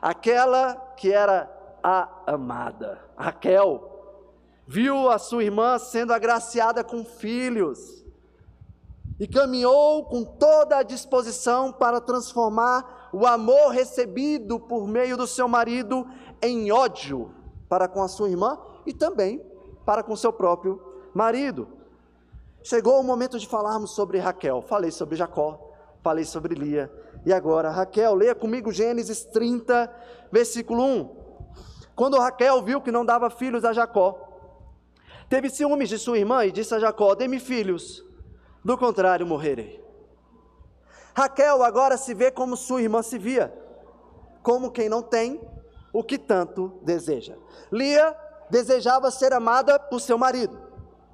[0.00, 1.50] Aquela que era
[1.82, 3.92] a amada, Raquel,
[4.66, 8.04] viu a sua irmã sendo agraciada com filhos
[9.18, 15.48] e caminhou com toda a disposição para transformar o amor recebido por meio do seu
[15.48, 16.06] marido
[16.42, 17.30] em ódio
[17.68, 19.44] para com a sua irmã e também
[19.84, 20.80] para com seu próprio
[21.14, 21.68] marido.
[22.62, 24.60] Chegou o momento de falarmos sobre Raquel.
[24.60, 26.92] Falei sobre Jacó, falei sobre Lia.
[27.24, 29.92] E agora, Raquel, leia comigo Gênesis 30,
[30.32, 31.16] versículo 1.
[31.94, 34.20] Quando Raquel viu que não dava filhos a Jacó,
[35.28, 38.04] teve ciúmes de sua irmã e disse a Jacó: Dê-me filhos,
[38.64, 39.85] do contrário morrerei.
[41.16, 43.50] Raquel agora se vê como sua irmã se via,
[44.42, 45.40] como quem não tem
[45.90, 47.38] o que tanto deseja.
[47.72, 48.14] Lia
[48.50, 50.60] desejava ser amada por seu marido.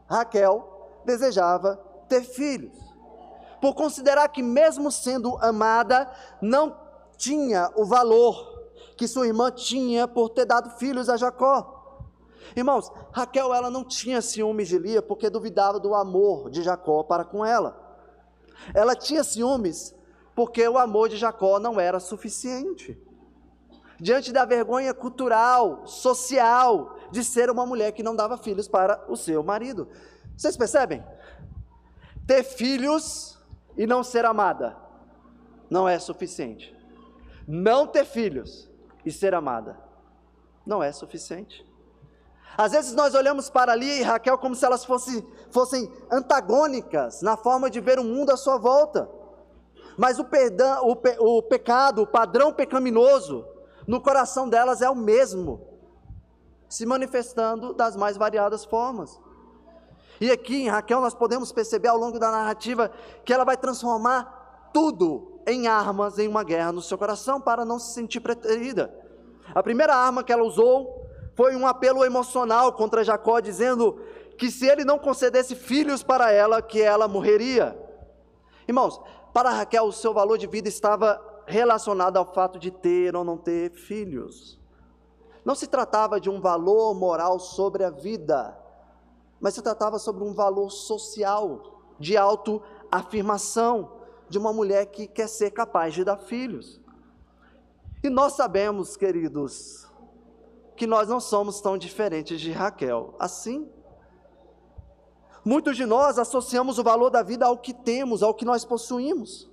[0.09, 1.77] Raquel desejava
[2.09, 2.77] ter filhos.
[3.61, 6.77] Por considerar que, mesmo sendo amada, não
[7.17, 8.61] tinha o valor
[8.97, 12.09] que sua irmã tinha por ter dado filhos a Jacó.
[12.57, 17.25] Irmãos, Raquel ela não tinha ciúmes de Lia porque duvidava do amor de Jacó para
[17.25, 17.82] com ela.
[18.75, 19.95] Ela tinha ciúmes
[20.35, 22.99] porque o amor de Jacó não era suficiente.
[24.01, 29.17] diante da vergonha cultural, social, de ser uma mulher que não dava filhos para o
[29.17, 29.89] seu marido.
[30.37, 31.05] Vocês percebem?
[32.27, 33.39] Ter filhos
[33.77, 34.77] e não ser amada
[35.71, 36.77] não é suficiente.
[37.47, 38.69] Não ter filhos
[39.07, 39.79] e ser amada
[40.67, 41.65] não é suficiente.
[42.57, 47.37] Às vezes nós olhamos para Lia e Raquel como se elas fossem, fossem antagônicas na
[47.37, 49.09] forma de ver o mundo à sua volta.
[49.97, 53.45] Mas o, perdão, o, pe, o pecado, o padrão pecaminoso
[53.87, 55.61] no coração delas é o mesmo,
[56.69, 59.21] se manifestando das mais variadas formas.
[60.21, 62.91] E aqui em Raquel nós podemos perceber ao longo da narrativa
[63.25, 67.79] que ela vai transformar tudo em armas em uma guerra no seu coração para não
[67.79, 68.95] se sentir preterida.
[69.55, 71.02] A primeira arma que ela usou
[71.35, 74.01] foi um apelo emocional contra Jacó, dizendo
[74.37, 77.79] que se ele não concedesse filhos para ela, que ela morreria.
[78.67, 79.01] Irmãos,
[79.33, 83.37] para Raquel, o seu valor de vida estava relacionado ao fato de ter ou não
[83.37, 84.61] ter filhos.
[85.45, 88.57] Não se tratava de um valor moral sobre a vida,
[89.41, 93.93] mas se tratava sobre um valor social, de autoafirmação,
[94.29, 96.81] de uma mulher que quer ser capaz de dar filhos.
[98.03, 99.87] E nós sabemos, queridos,
[100.83, 103.15] que nós não somos tão diferentes de Raquel.
[103.17, 103.71] Assim,
[105.45, 109.49] muitos de nós associamos o valor da vida ao que temos, ao que nós possuímos.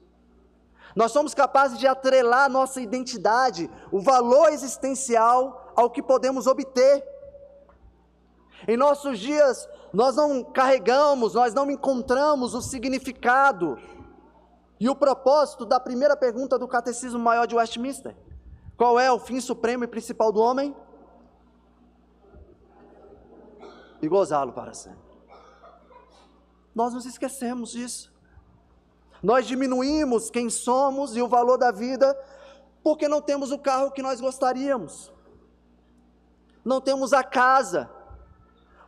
[0.95, 7.07] Nós somos capazes de atrelar nossa identidade, o valor existencial ao que podemos obter.
[8.67, 13.77] Em nossos dias, nós não carregamos, nós não encontramos o significado
[14.79, 18.17] e o propósito da primeira pergunta do Catecismo Maior de Westminster.
[18.75, 20.75] Qual é o fim supremo e principal do homem?
[24.01, 25.09] E gozá-lo para sempre.
[26.73, 28.11] Nós nos esquecemos disso.
[29.21, 32.17] Nós diminuímos quem somos e o valor da vida
[32.81, 35.11] porque não temos o carro que nós gostaríamos,
[36.63, 37.89] não temos a casa,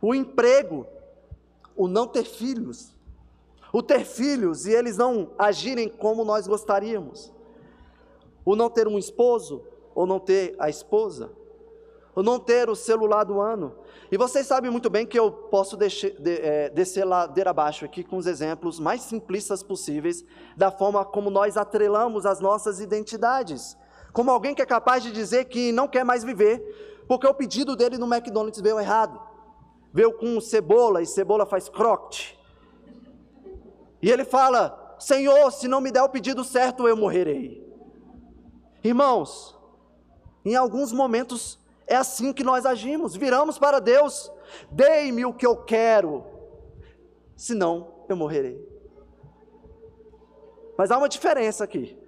[0.00, 0.86] o emprego,
[1.76, 2.94] o não ter filhos,
[3.72, 7.32] o ter filhos e eles não agirem como nós gostaríamos,
[8.44, 9.62] o não ter um esposo
[9.94, 11.30] ou não ter a esposa,
[12.14, 13.74] o não ter o celular do ano,
[14.12, 18.04] e vocês sabem muito bem que eu posso deixar, de, é, descer ladeira abaixo aqui
[18.04, 20.22] com os exemplos mais simplistas possíveis
[20.54, 23.74] da forma como nós atrelamos as nossas identidades.
[24.12, 27.74] Como alguém que é capaz de dizer que não quer mais viver, porque o pedido
[27.74, 29.18] dele no McDonald's veio errado.
[29.94, 32.36] Veio com cebola e cebola faz croque.
[34.02, 37.66] E ele fala: Senhor, se não me der o pedido certo, eu morrerei.
[38.84, 39.58] Irmãos,
[40.44, 44.30] em alguns momentos é assim que nós agimos, viramos para Deus,
[44.70, 46.24] dei-me o que eu quero,
[47.36, 48.60] senão eu morrerei.
[50.76, 51.98] Mas há uma diferença aqui.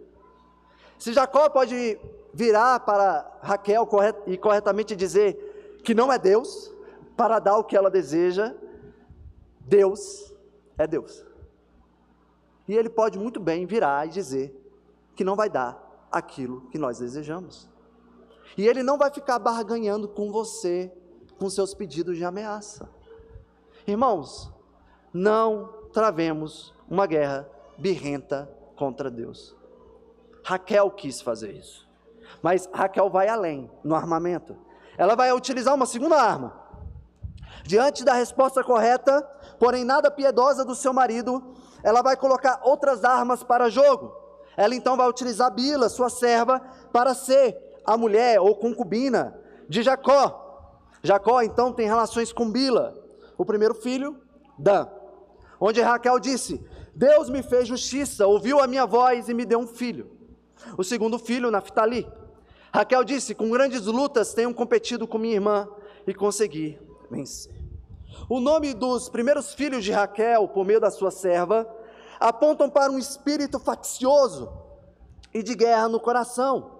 [0.98, 1.98] Se Jacó pode
[2.32, 3.88] virar para Raquel
[4.26, 6.72] e corretamente dizer que não é Deus,
[7.16, 8.54] para dar o que ela deseja,
[9.60, 10.34] Deus
[10.76, 11.24] é Deus.
[12.66, 14.60] E ele pode muito bem virar e dizer
[15.14, 17.68] que não vai dar aquilo que nós desejamos.
[18.56, 20.92] E ele não vai ficar barganhando com você
[21.38, 22.88] com seus pedidos de ameaça.
[23.86, 24.52] Irmãos,
[25.12, 29.54] não travemos uma guerra birrenta contra Deus.
[30.44, 31.88] Raquel quis fazer isso.
[32.42, 34.56] Mas Raquel vai além no armamento.
[34.96, 36.60] Ela vai utilizar uma segunda arma.
[37.64, 39.22] Diante da resposta correta,
[39.58, 41.42] porém nada piedosa do seu marido,
[41.82, 44.14] ela vai colocar outras armas para jogo.
[44.56, 46.60] Ela então vai utilizar Bila, sua serva,
[46.92, 50.80] para ser a mulher ou concubina de Jacó.
[51.02, 52.94] Jacó então tem relações com Bila,
[53.36, 54.16] o primeiro filho,
[54.58, 54.88] Dan.
[55.60, 56.64] Onde Raquel disse:
[56.94, 60.10] Deus me fez justiça, ouviu a minha voz e me deu um filho.
[60.78, 62.06] O segundo filho, Naphtali.
[62.72, 65.68] Raquel disse: Com grandes lutas tenho competido com minha irmã
[66.06, 66.78] e consegui
[67.10, 67.54] vencer.
[68.28, 71.68] O nome dos primeiros filhos de Raquel, por meio da sua serva,
[72.18, 74.52] apontam para um espírito faccioso
[75.32, 76.73] e de guerra no coração.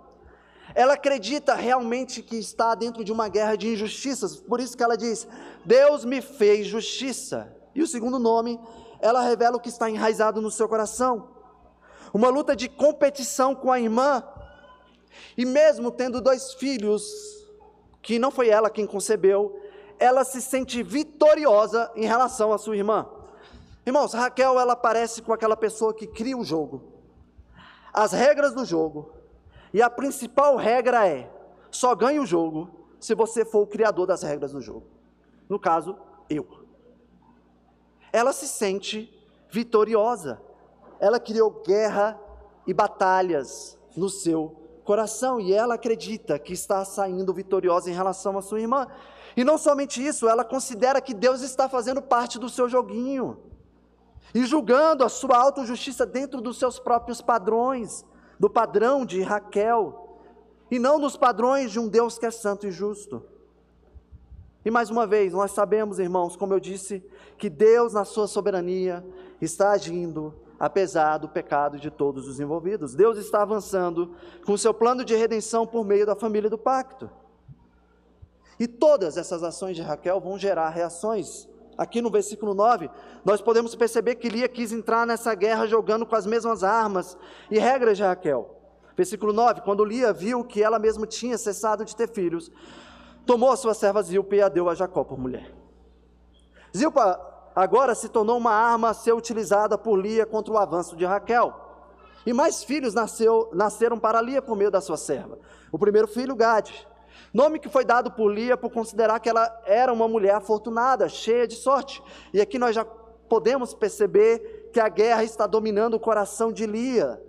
[0.75, 4.97] Ela acredita realmente que está dentro de uma guerra de injustiças, por isso que ela
[4.97, 5.27] diz:
[5.65, 7.55] Deus me fez justiça.
[7.75, 8.61] E o segundo nome,
[9.01, 11.29] ela revela o que está enraizado no seu coração.
[12.13, 14.23] Uma luta de competição com a irmã,
[15.37, 17.05] e mesmo tendo dois filhos,
[18.03, 19.61] que não foi ela quem concebeu,
[19.99, 23.09] ela se sente vitoriosa em relação à sua irmã.
[23.87, 26.83] Irmãos, Raquel, ela parece com aquela pessoa que cria o jogo,
[27.93, 29.13] as regras do jogo,
[29.75, 31.29] e a principal regra é:
[31.71, 32.71] só ganhe o jogo
[33.01, 34.87] se você for o criador das regras do jogo.
[35.49, 35.99] No caso,
[36.31, 36.47] eu.
[38.13, 39.13] Ela se sente
[39.51, 40.41] vitoriosa.
[41.01, 42.19] Ela criou guerra
[42.65, 48.43] e batalhas no seu coração e ela acredita que está saindo vitoriosa em relação à
[48.43, 48.87] sua irmã.
[49.37, 53.39] E não somente isso, ela considera que Deus está fazendo parte do seu joguinho
[54.33, 58.05] e julgando a sua autojustiça dentro dos seus próprios padrões,
[58.39, 60.21] do padrão de Raquel,
[60.71, 63.23] e não nos padrões de um Deus que é santo e justo.
[64.65, 67.05] E mais uma vez, nós sabemos, irmãos, como eu disse,
[67.37, 69.05] que Deus, na sua soberania,
[69.41, 72.95] está agindo apesar do pecado de todos os envolvidos.
[72.95, 74.15] Deus está avançando
[74.47, 77.11] com seu plano de redenção por meio da família do pacto.
[78.59, 81.49] E todas essas ações de Raquel vão gerar reações.
[81.77, 82.91] Aqui no versículo 9,
[83.25, 87.17] nós podemos perceber que Lia quis entrar nessa guerra jogando com as mesmas armas
[87.51, 88.55] e regras de Raquel.
[88.97, 92.51] Versículo 9: Quando Lia viu que ela mesma tinha cessado de ter filhos,
[93.27, 95.53] tomou a sua serva Zilpa e a deu a Jacó por mulher.
[96.77, 97.21] Zilpa
[97.55, 101.61] agora se tornou uma arma a ser utilizada por Lia contra o avanço de Raquel.
[102.27, 105.39] E mais filhos nasceu, nasceram para Lia por meio da sua serva.
[105.71, 106.87] O primeiro filho, Gade.
[107.35, 111.49] Nome que foi dado por Lia por considerar que ela era uma mulher afortunada, cheia
[111.49, 112.01] de sorte.
[112.33, 117.21] E aqui nós já podemos perceber que a guerra está dominando o coração de Lia,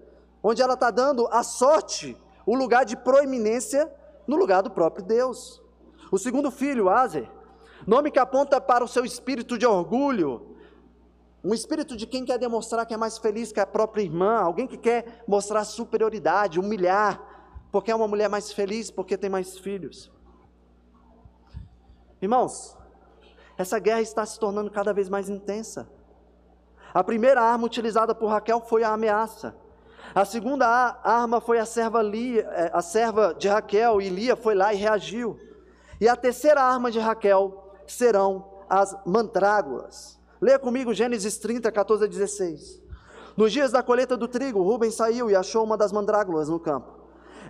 [0.44, 3.92] onde ela está dando a sorte, o lugar de proeminência
[4.28, 5.60] no lugar do próprio Deus.
[6.12, 7.28] O segundo filho, Azer,
[7.86, 10.56] Nome que aponta para o seu espírito de orgulho,
[11.44, 14.66] um espírito de quem quer demonstrar que é mais feliz que a própria irmã, alguém
[14.66, 17.35] que quer mostrar superioridade, humilhar,
[17.72, 20.12] porque é uma mulher mais feliz, porque tem mais filhos.
[22.22, 22.78] Irmãos,
[23.58, 25.90] essa guerra está se tornando cada vez mais intensa.
[26.94, 29.56] A primeira arma utilizada por Raquel foi a ameaça.
[30.14, 30.66] A segunda
[31.04, 34.78] arma foi a serva, Lia, eh, a serva de Raquel, e Lia foi lá e
[34.78, 35.38] reagiu.
[36.00, 40.20] E a terceira arma de Raquel serão as mandrágoras.
[40.40, 42.82] Leia comigo Gênesis 30, 14 a 16.
[43.36, 46.95] Nos dias da colheita do trigo, Rubens saiu e achou uma das mandrágoras no campo.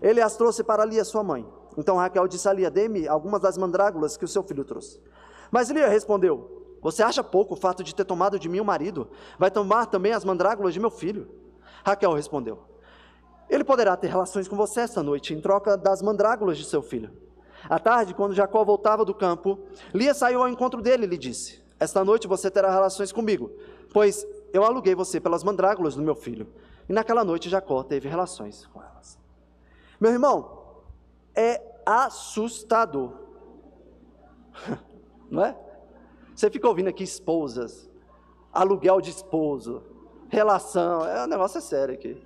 [0.01, 1.45] Ele as trouxe para Lia, sua mãe.
[1.77, 4.99] Então Raquel disse a Lia: Dê-me algumas das mandrágoras que o seu filho trouxe.
[5.51, 9.09] Mas Lia respondeu: Você acha pouco o fato de ter tomado de mim o marido?
[9.37, 11.27] Vai tomar também as mandrágoras de meu filho?
[11.83, 12.59] Raquel respondeu:
[13.49, 17.11] Ele poderá ter relações com você esta noite, em troca das mandrágoras de seu filho.
[17.69, 19.59] À tarde, quando Jacó voltava do campo,
[19.93, 23.51] Lia saiu ao encontro dele e lhe disse: Esta noite você terá relações comigo,
[23.91, 26.47] pois eu aluguei você pelas mandrágoras do meu filho.
[26.87, 29.24] E naquela noite Jacó teve relações com elas.
[30.05, 30.51] Meu irmão,
[31.33, 33.11] é assustador.
[35.31, 35.57] Não é?
[36.35, 37.89] Você fica ouvindo aqui esposas,
[38.53, 39.81] aluguel de esposo,
[40.29, 42.21] relação, é, o negócio é sério aqui.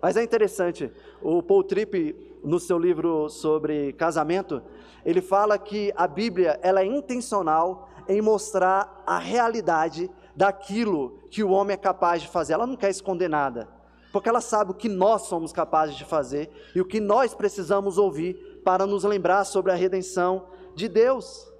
[0.00, 0.90] Mas é interessante,
[1.22, 4.60] o Paul Tripp no seu livro sobre casamento,
[5.04, 11.50] ele fala que a Bíblia ela é intencional em mostrar a realidade daquilo que o
[11.50, 12.54] homem é capaz de fazer.
[12.54, 13.68] Ela não quer esconder nada,
[14.12, 17.96] porque ela sabe o que nós somos capazes de fazer e o que nós precisamos
[17.96, 21.50] ouvir para nos lembrar sobre a redenção de Deus.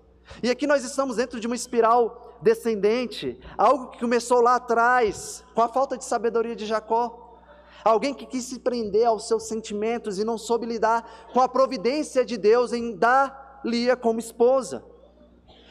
[0.43, 5.63] E aqui nós estamos dentro de uma espiral descendente, algo que começou lá atrás, com
[5.63, 7.39] a falta de sabedoria de Jacó.
[7.85, 12.25] Alguém que quis se prender aos seus sentimentos e não soube lidar com a providência
[12.25, 14.85] de Deus em dar Lia como esposa.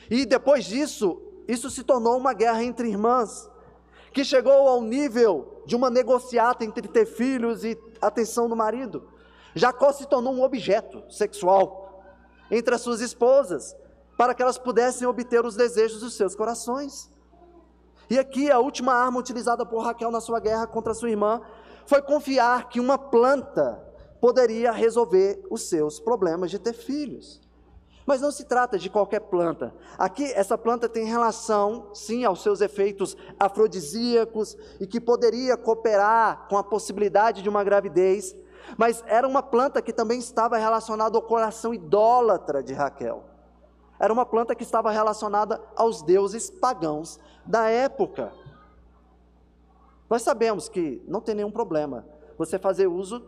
[0.10, 3.50] E depois disso, isso se tornou uma guerra entre irmãs,
[4.14, 9.08] que chegou ao nível de uma negociata entre ter filhos e atenção do marido.
[9.56, 12.04] Jacó se tornou um objeto sexual
[12.50, 13.76] entre as suas esposas,
[14.18, 17.10] para que elas pudessem obter os desejos dos seus corações.
[18.10, 21.42] E aqui a última arma utilizada por Raquel na sua guerra contra sua irmã
[21.86, 23.82] foi confiar que uma planta
[24.20, 27.42] poderia resolver os seus problemas de ter filhos.
[28.06, 29.74] Mas não se trata de qualquer planta.
[29.98, 36.58] Aqui, essa planta tem relação, sim, aos seus efeitos afrodisíacos e que poderia cooperar com
[36.58, 38.36] a possibilidade de uma gravidez,
[38.78, 43.26] mas era uma planta que também estava relacionada ao coração idólatra de Raquel.
[44.00, 48.34] Era uma planta que estava relacionada aos deuses pagãos da época.
[50.10, 52.06] Nós sabemos que não tem nenhum problema
[52.38, 53.24] você fazer uso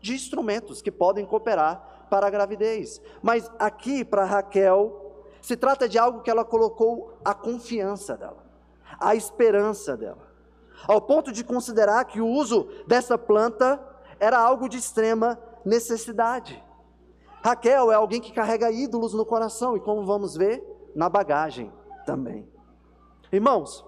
[0.00, 3.00] de instrumentos que podem cooperar para a gravidez.
[3.22, 8.44] Mas aqui, para Raquel, se trata de algo que ela colocou a confiança dela,
[8.98, 10.28] a esperança dela,
[10.86, 13.80] ao ponto de considerar que o uso dessa planta
[14.20, 16.62] era algo de extrema necessidade.
[17.42, 20.62] Raquel é alguém que carrega ídolos no coração e, como vamos ver,
[20.94, 21.72] na bagagem
[22.04, 22.48] também.
[23.30, 23.84] Irmãos,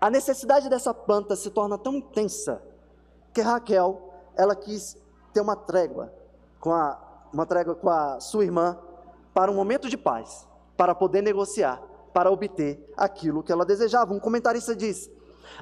[0.00, 2.62] a necessidade dessa planta se torna tão intensa
[3.32, 4.96] que Raquel, ela quis
[5.32, 6.12] ter uma trégua
[6.60, 6.98] com a,
[7.32, 8.78] uma trégua com a sua irmã
[9.32, 11.82] para um momento de paz, para poder negociar,
[12.12, 14.14] para obter aquilo que ela desejava.
[14.14, 15.10] Um comentarista diz: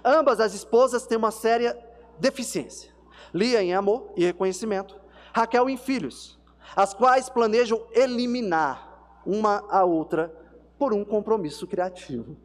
[0.04, 1.78] ambas as esposas têm uma séria
[2.18, 2.92] deficiência.
[3.32, 5.00] Lia em amor e reconhecimento,
[5.32, 6.38] Raquel em filhos,
[6.76, 10.34] as quais planejam eliminar uma a outra
[10.78, 12.36] por um compromisso criativo.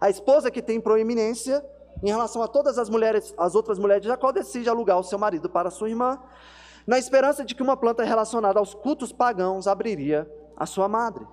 [0.00, 1.64] A esposa que tem proeminência
[2.02, 5.18] em relação a todas as mulheres, as outras mulheres de Jacó, decide alugar o seu
[5.18, 6.18] marido para sua irmã,
[6.86, 11.26] na esperança de que uma planta relacionada aos cultos pagãos abriria a sua madre.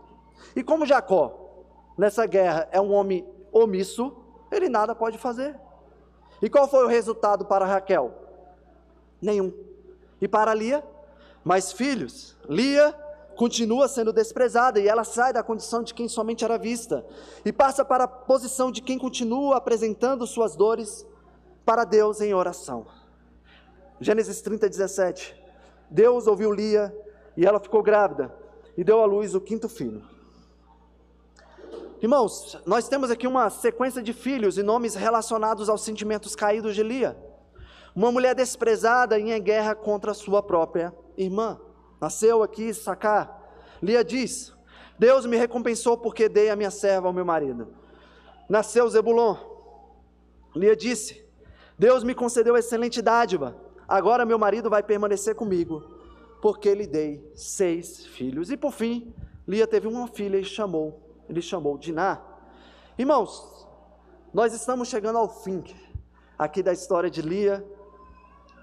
[0.55, 1.63] E como Jacó,
[1.97, 4.15] nessa guerra, é um homem omisso,
[4.51, 5.59] ele nada pode fazer.
[6.41, 8.13] E qual foi o resultado para Raquel?
[9.21, 9.51] Nenhum.
[10.21, 10.83] E para Lia?
[11.43, 12.37] Mais filhos.
[12.47, 12.93] Lia
[13.37, 17.05] continua sendo desprezada e ela sai da condição de quem somente era vista
[17.45, 21.05] e passa para a posição de quem continua apresentando suas dores
[21.63, 22.87] para Deus em oração.
[24.01, 25.39] Gênesis 30, 17.
[25.89, 26.93] Deus ouviu Lia
[27.37, 28.33] e ela ficou grávida
[28.75, 30.03] e deu à luz o quinto filho.
[32.01, 36.81] Irmãos, nós temos aqui uma sequência de filhos e nomes relacionados aos sentimentos caídos de
[36.81, 37.15] Lia.
[37.95, 41.59] Uma mulher desprezada e em guerra contra sua própria irmã.
[41.99, 43.43] Nasceu aqui Sacar.
[43.81, 44.53] Lia diz:
[44.97, 47.73] Deus me recompensou porque dei a minha serva ao meu marido.
[48.49, 49.35] Nasceu Zebulon.
[50.55, 51.25] Lia disse:
[51.77, 53.55] Deus me concedeu excelente dádiva.
[53.87, 55.83] Agora meu marido vai permanecer comigo,
[56.41, 58.51] porque lhe dei seis filhos.
[58.51, 59.13] E por fim,
[59.47, 62.21] Lia teve uma filha e chamou, ele chamou Diná.
[62.97, 63.65] Irmãos,
[64.33, 65.63] nós estamos chegando ao fim
[66.37, 67.65] aqui da história de Lia,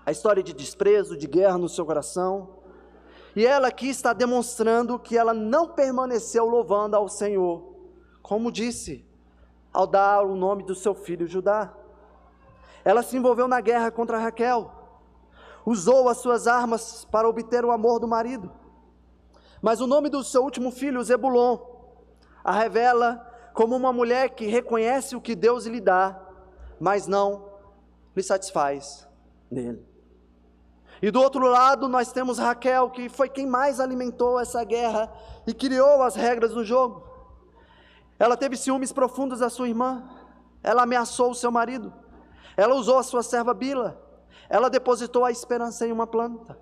[0.04, 2.63] a história de desprezo, de guerra no seu coração.
[3.36, 7.74] E ela aqui está demonstrando que ela não permaneceu louvando ao Senhor,
[8.22, 9.04] como disse,
[9.72, 11.74] ao dar o nome do seu filho Judá.
[12.84, 14.70] Ela se envolveu na guerra contra Raquel,
[15.66, 18.52] usou as suas armas para obter o amor do marido.
[19.60, 21.58] Mas o nome do seu último filho, Zebulon,
[22.44, 26.20] a revela como uma mulher que reconhece o que Deus lhe dá,
[26.78, 27.52] mas não
[28.14, 29.08] lhe satisfaz
[29.50, 29.93] nele.
[31.02, 35.12] E do outro lado, nós temos Raquel, que foi quem mais alimentou essa guerra
[35.46, 37.02] e criou as regras do jogo.
[38.18, 40.08] Ela teve ciúmes profundos da sua irmã,
[40.62, 41.92] ela ameaçou o seu marido,
[42.56, 44.00] ela usou a sua serva Bila,
[44.48, 46.58] ela depositou a esperança em uma planta.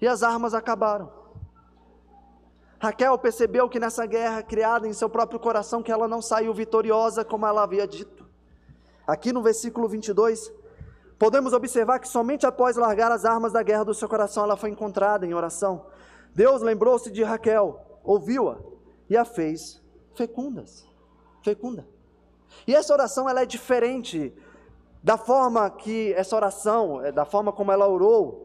[0.00, 1.24] E as armas acabaram.
[2.78, 7.24] Raquel percebeu que nessa guerra criada em seu próprio coração, que ela não saiu vitoriosa
[7.24, 8.26] como ela havia dito.
[9.06, 10.52] Aqui no versículo 22,
[11.18, 14.70] podemos observar que somente após largar as armas da guerra do seu coração, ela foi
[14.70, 15.86] encontrada em oração.
[16.34, 18.58] Deus lembrou-se de Raquel, ouviu-a
[19.08, 19.82] e a fez
[20.14, 20.86] fecundas,
[21.42, 21.86] fecunda.
[22.66, 24.32] E essa oração ela é diferente
[25.02, 28.44] da forma que essa oração, é, da forma como ela orou,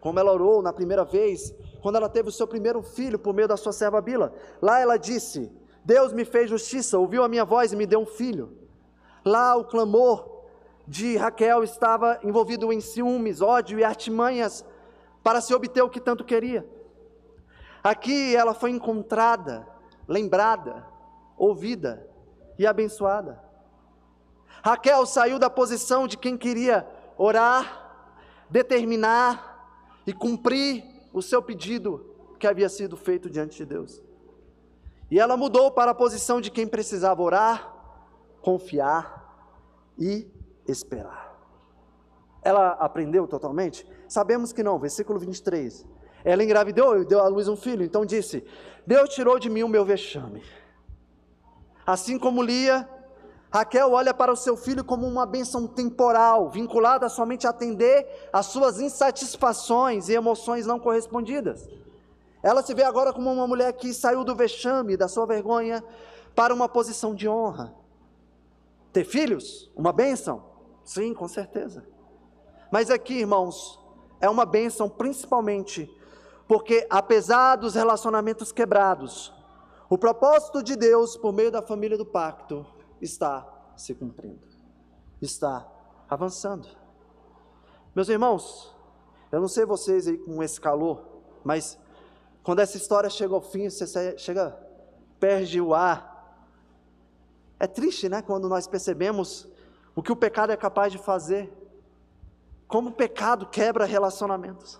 [0.00, 1.52] como ela orou na primeira vez,
[1.82, 4.32] quando ela teve o seu primeiro filho por meio da sua serva Bila.
[4.62, 5.50] Lá ela disse:
[5.84, 8.56] Deus me fez justiça, ouviu a minha voz e me deu um filho.
[9.24, 10.37] Lá o clamor
[10.88, 14.64] de Raquel estava envolvido em ciúmes, ódio e artimanhas
[15.22, 16.66] para se obter o que tanto queria.
[17.84, 19.68] Aqui ela foi encontrada,
[20.08, 20.86] lembrada,
[21.36, 22.08] ouvida
[22.58, 23.38] e abençoada.
[24.64, 30.82] Raquel saiu da posição de quem queria orar, determinar e cumprir
[31.12, 34.02] o seu pedido que havia sido feito diante de Deus.
[35.10, 37.74] E ela mudou para a posição de quem precisava orar,
[38.40, 39.18] confiar
[39.98, 40.26] e
[40.68, 41.36] esperar.
[42.42, 43.86] Ela aprendeu totalmente?
[44.06, 45.84] Sabemos que não, versículo 23.
[46.24, 48.44] Ela engravidou e deu à luz um filho, então disse:
[48.86, 50.42] Deus tirou de mim o meu vexame.
[51.86, 52.88] Assim como Lia,
[53.50, 58.46] Raquel olha para o seu filho como uma bênção temporal, vinculada somente a atender às
[58.46, 61.68] suas insatisfações e emoções não correspondidas.
[62.42, 65.82] Ela se vê agora como uma mulher que saiu do vexame, da sua vergonha,
[66.34, 67.74] para uma posição de honra.
[68.92, 70.44] Ter filhos, uma bênção,
[70.88, 71.84] Sim, com certeza.
[72.72, 73.78] Mas aqui, irmãos,
[74.22, 75.86] é uma bênção principalmente
[76.46, 79.30] porque, apesar dos relacionamentos quebrados,
[79.90, 82.64] o propósito de Deus por meio da família do pacto
[83.02, 84.40] está se cumprindo,
[85.20, 85.70] está
[86.08, 86.66] avançando.
[87.94, 88.74] Meus irmãos,
[89.30, 91.04] eu não sei vocês aí com esse calor,
[91.44, 91.78] mas
[92.42, 94.58] quando essa história chega ao fim, você chega,
[95.20, 96.48] perde o ar.
[97.60, 98.22] É triste, né?
[98.22, 99.46] Quando nós percebemos
[99.98, 101.52] o que o pecado é capaz de fazer,
[102.68, 104.78] como o pecado quebra relacionamentos,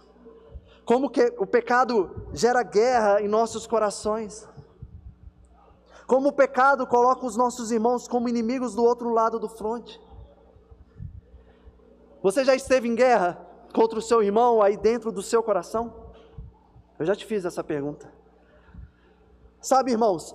[0.85, 4.49] como que o pecado gera guerra em nossos corações,
[6.07, 10.01] como o pecado coloca os nossos irmãos como inimigos do outro lado do fronte.
[12.23, 13.45] Você já esteve em guerra
[13.75, 16.13] contra o seu irmão aí dentro do seu coração?
[16.97, 18.09] Eu já te fiz essa pergunta.
[19.61, 20.33] Sabe, irmãos,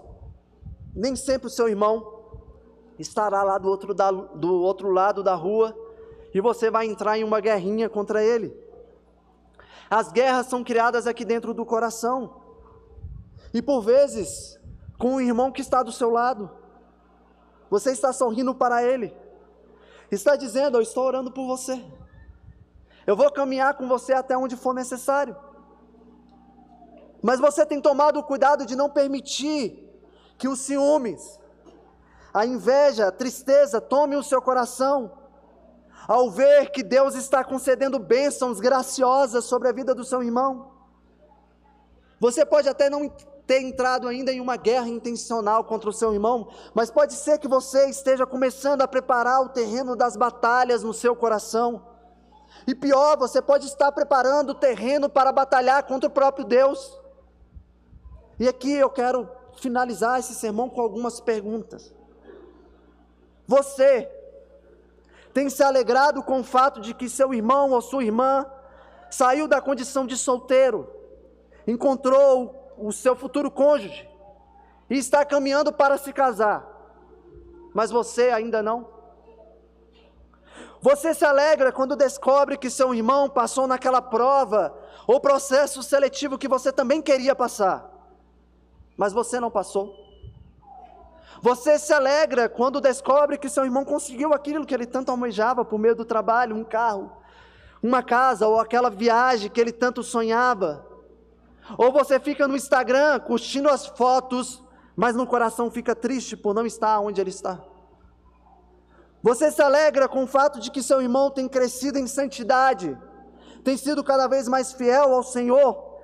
[0.93, 2.22] nem sempre o seu irmão
[3.03, 5.77] estará lá do outro, da, do outro lado da rua
[6.33, 8.51] e você vai entrar em uma guerrinha contra ele.
[9.89, 12.41] As guerras são criadas aqui dentro do coração.
[13.53, 14.59] E por vezes,
[14.97, 16.49] com o irmão que está do seu lado,
[17.69, 19.15] você está sorrindo para ele,
[20.09, 21.83] está dizendo: Eu estou orando por você,
[23.05, 25.35] eu vou caminhar com você até onde for necessário.
[27.21, 29.83] Mas você tem tomado o cuidado de não permitir
[30.37, 31.39] que os ciúmes,
[32.33, 35.11] a inveja, a tristeza tome o seu coração,
[36.07, 40.71] ao ver que Deus está concedendo bênçãos graciosas sobre a vida do seu irmão.
[42.19, 43.07] Você pode até não
[43.45, 47.47] ter entrado ainda em uma guerra intencional contra o seu irmão, mas pode ser que
[47.47, 51.85] você esteja começando a preparar o terreno das batalhas no seu coração.
[52.65, 56.97] E pior, você pode estar preparando o terreno para batalhar contra o próprio Deus.
[58.39, 61.93] E aqui eu quero finalizar esse sermão com algumas perguntas.
[63.47, 64.09] Você
[65.33, 68.45] tem se alegrado com o fato de que seu irmão ou sua irmã
[69.09, 70.89] saiu da condição de solteiro,
[71.67, 74.09] encontrou o seu futuro cônjuge
[74.89, 76.67] e está caminhando para se casar,
[77.73, 78.91] mas você ainda não?
[80.81, 84.77] Você se alegra quando descobre que seu irmão passou naquela prova
[85.07, 87.89] ou processo seletivo que você também queria passar,
[88.97, 90.02] mas você não passou?
[91.43, 95.77] Você se alegra quando descobre que seu irmão conseguiu aquilo que ele tanto almejava por
[95.77, 97.11] meio do trabalho, um carro,
[97.83, 100.87] uma casa ou aquela viagem que ele tanto sonhava.
[101.77, 104.63] Ou você fica no Instagram curtindo as fotos,
[104.95, 107.61] mas no coração fica triste por não estar onde ele está.
[109.21, 112.97] Você se alegra com o fato de que seu irmão tem crescido em santidade,
[113.65, 115.99] tem sido cada vez mais fiel ao Senhor,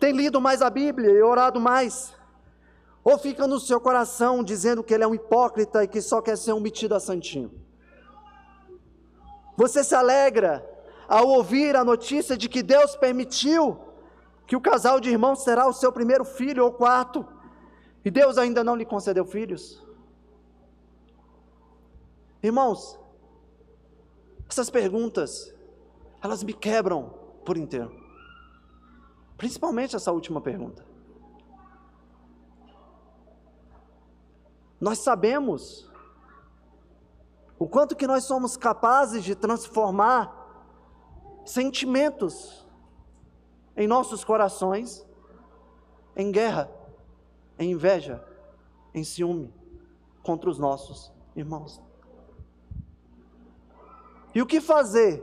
[0.00, 2.12] tem lido mais a Bíblia e orado mais.
[3.02, 6.36] Ou fica no seu coração dizendo que ele é um hipócrita e que só quer
[6.36, 7.50] ser um metido a santinho.
[9.56, 10.64] Você se alegra
[11.08, 13.78] ao ouvir a notícia de que Deus permitiu
[14.46, 17.26] que o casal de irmãos será o seu primeiro filho ou quarto,
[18.04, 19.84] e Deus ainda não lhe concedeu filhos?
[22.42, 22.98] Irmãos,
[24.48, 25.54] essas perguntas,
[26.22, 27.94] elas me quebram por inteiro.
[29.36, 30.89] Principalmente essa última pergunta.
[34.80, 35.90] Nós sabemos
[37.58, 40.34] o quanto que nós somos capazes de transformar
[41.44, 42.66] sentimentos
[43.76, 45.06] em nossos corações
[46.16, 46.70] em guerra,
[47.58, 48.24] em inveja,
[48.94, 49.52] em ciúme
[50.22, 51.80] contra os nossos irmãos.
[54.34, 55.22] E o que fazer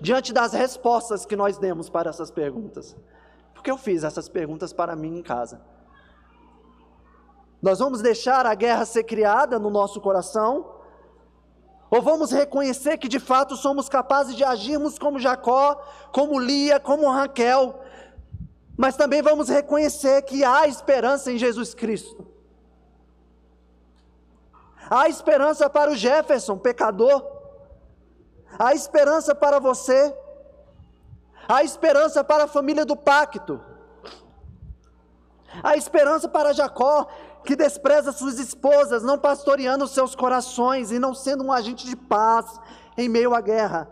[0.00, 2.96] diante das respostas que nós demos para essas perguntas?
[3.54, 5.60] Porque eu fiz essas perguntas para mim em casa.
[7.60, 10.80] Nós vamos deixar a guerra ser criada no nosso coração?
[11.90, 15.82] Ou vamos reconhecer que de fato somos capazes de agirmos como Jacó,
[16.12, 17.80] como Lia, como Raquel,
[18.76, 22.26] mas também vamos reconhecer que há esperança em Jesus Cristo.
[24.88, 27.24] Há esperança para o Jefferson, pecador.
[28.58, 30.16] Há esperança para você.
[31.46, 33.60] Há esperança para a família do pacto.
[35.62, 37.08] Há esperança para Jacó,
[37.44, 42.60] que despreza suas esposas, não pastoreando seus corações e não sendo um agente de paz
[42.96, 43.90] em meio à guerra.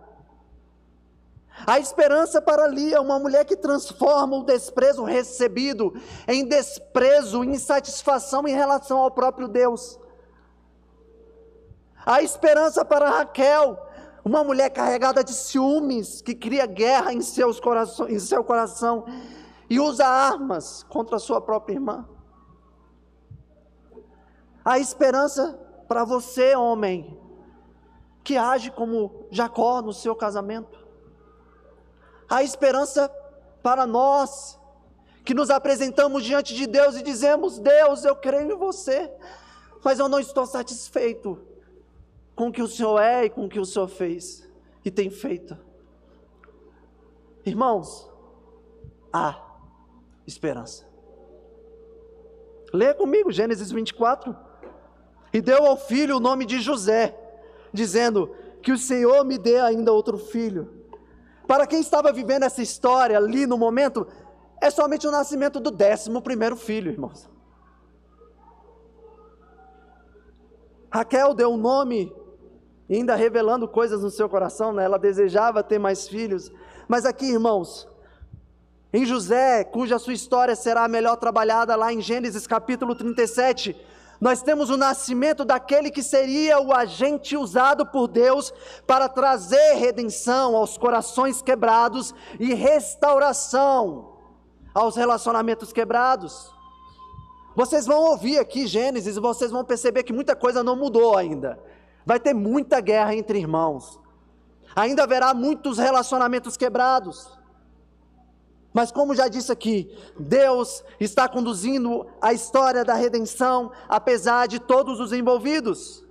[1.66, 5.92] A esperança para Lia, uma mulher que transforma o desprezo recebido
[6.28, 9.98] em desprezo, insatisfação em relação ao próprio Deus.
[12.06, 13.76] A esperança para Raquel,
[14.24, 19.04] uma mulher carregada de ciúmes, que cria guerra em, seus corações, em seu coração
[19.68, 22.08] e usa armas contra a sua própria irmã.
[24.64, 27.18] A esperança para você, homem,
[28.22, 30.86] que age como Jacó no seu casamento.
[32.28, 33.10] A esperança
[33.62, 34.58] para nós,
[35.24, 39.10] que nos apresentamos diante de Deus e dizemos: Deus, eu creio em você,
[39.82, 41.42] mas eu não estou satisfeito
[42.36, 44.46] com o que o Senhor é e com o que o Senhor fez
[44.84, 45.56] e tem feito.
[47.44, 48.10] Irmãos,
[49.10, 49.47] há
[50.28, 50.86] esperança.
[52.72, 54.36] Leia comigo Gênesis 24
[55.32, 57.18] e deu ao filho o nome de José,
[57.72, 60.76] dizendo: Que o Senhor me dê ainda outro filho.
[61.46, 64.06] Para quem estava vivendo essa história ali no momento,
[64.60, 67.28] é somente o nascimento do décimo primeiro filho, irmãos.
[70.90, 72.14] Raquel deu um nome,
[72.90, 74.84] ainda revelando coisas no seu coração, né?
[74.84, 76.52] ela desejava ter mais filhos.
[76.86, 77.88] Mas aqui, irmãos,
[78.92, 83.76] em José, cuja sua história será melhor trabalhada lá em Gênesis capítulo 37,
[84.20, 88.52] Nós temos o nascimento daquele que seria o agente usado por Deus
[88.84, 94.16] para trazer redenção aos corações quebrados e restauração
[94.74, 96.52] aos relacionamentos quebrados.
[97.54, 101.58] Vocês vão ouvir aqui Gênesis e vocês vão perceber que muita coisa não mudou ainda.
[102.04, 104.00] Vai ter muita guerra entre irmãos.
[104.74, 107.37] Ainda haverá muitos relacionamentos quebrados.
[108.78, 115.00] Mas, como já disse aqui, Deus está conduzindo a história da redenção, apesar de todos
[115.00, 116.04] os envolvidos.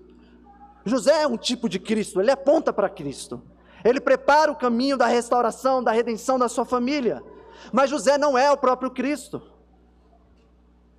[0.84, 3.42] José é um tipo de Cristo, ele aponta para Cristo.
[3.86, 7.24] Ele prepara o caminho da restauração, da redenção da sua família.
[7.72, 9.42] Mas José não é o próprio Cristo.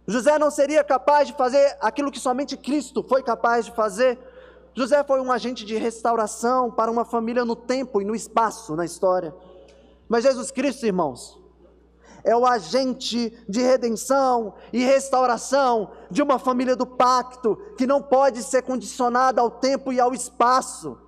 [0.07, 4.19] José não seria capaz de fazer aquilo que somente Cristo foi capaz de fazer.
[4.73, 8.87] José foi um agente de restauração para uma família no tempo e no espaço na
[8.87, 9.35] história.
[10.09, 11.38] Mas Jesus Cristo, irmãos,
[12.29, 18.43] é o agente de redenção e restauração de uma família do pacto que não pode
[18.43, 20.99] ser condicionada ao tempo e ao espaço.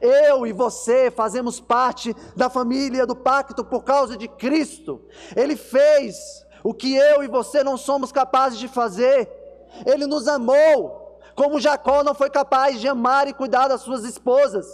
[0.00, 5.02] Eu e você fazemos parte da família do pacto por causa de Cristo.
[5.36, 6.16] Ele fez
[6.64, 9.30] o que eu e você não somos capazes de fazer.
[9.84, 14.66] Ele nos amou, como Jacó não foi capaz de amar e cuidar das suas esposas.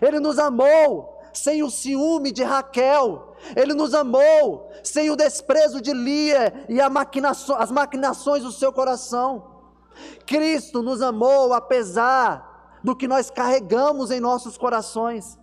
[0.00, 3.34] Ele nos amou sem o ciúme de Raquel.
[3.56, 9.50] Ele nos amou sem o desprezo de Lia e maquinação, as maquinações do seu coração.
[10.26, 15.38] Cristo nos amou apesar do que nós carregamos em nossos corações.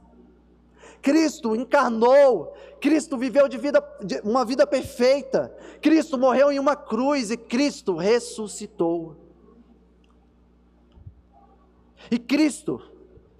[1.02, 7.32] Cristo encarnou, Cristo viveu de vida, de uma vida perfeita, Cristo morreu em uma cruz
[7.32, 9.16] e Cristo ressuscitou.
[12.12, 12.82] E Cristo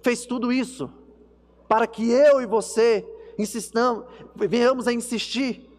[0.02, 0.90] fez tudo isso
[1.70, 3.08] para que eu e você
[3.38, 4.04] insistamos,
[4.34, 5.70] venhamos a insistir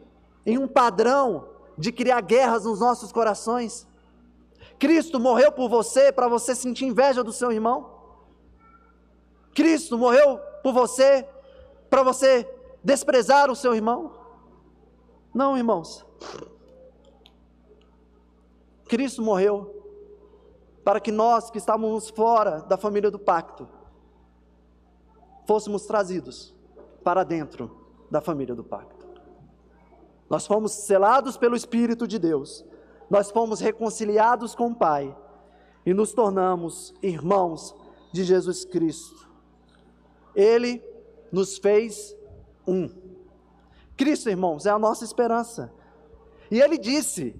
[0.45, 3.85] em um padrão de criar guerras nos nossos corações.
[4.79, 7.91] Cristo morreu por você para você sentir inveja do seu irmão.
[9.53, 11.27] Cristo morreu por você
[11.89, 12.49] para você
[12.81, 14.13] desprezar o seu irmão.
[15.33, 16.05] Não, irmãos.
[18.85, 19.75] Cristo morreu
[20.85, 23.80] para que nós que estávamos fora da família do pacto
[25.45, 26.53] fôssemos trazidos
[27.03, 27.77] para dentro
[28.09, 29.07] da família do pacto.
[30.29, 32.65] Nós fomos selados pelo Espírito de Deus,
[33.09, 35.15] nós fomos reconciliados com o Pai
[35.85, 37.75] e nos tornamos irmãos
[38.13, 39.29] de Jesus Cristo.
[40.33, 40.81] Ele
[41.31, 42.15] nos fez
[42.67, 42.89] um.
[43.97, 45.73] Cristo, irmãos, é a nossa esperança.
[46.49, 47.35] E ele disse,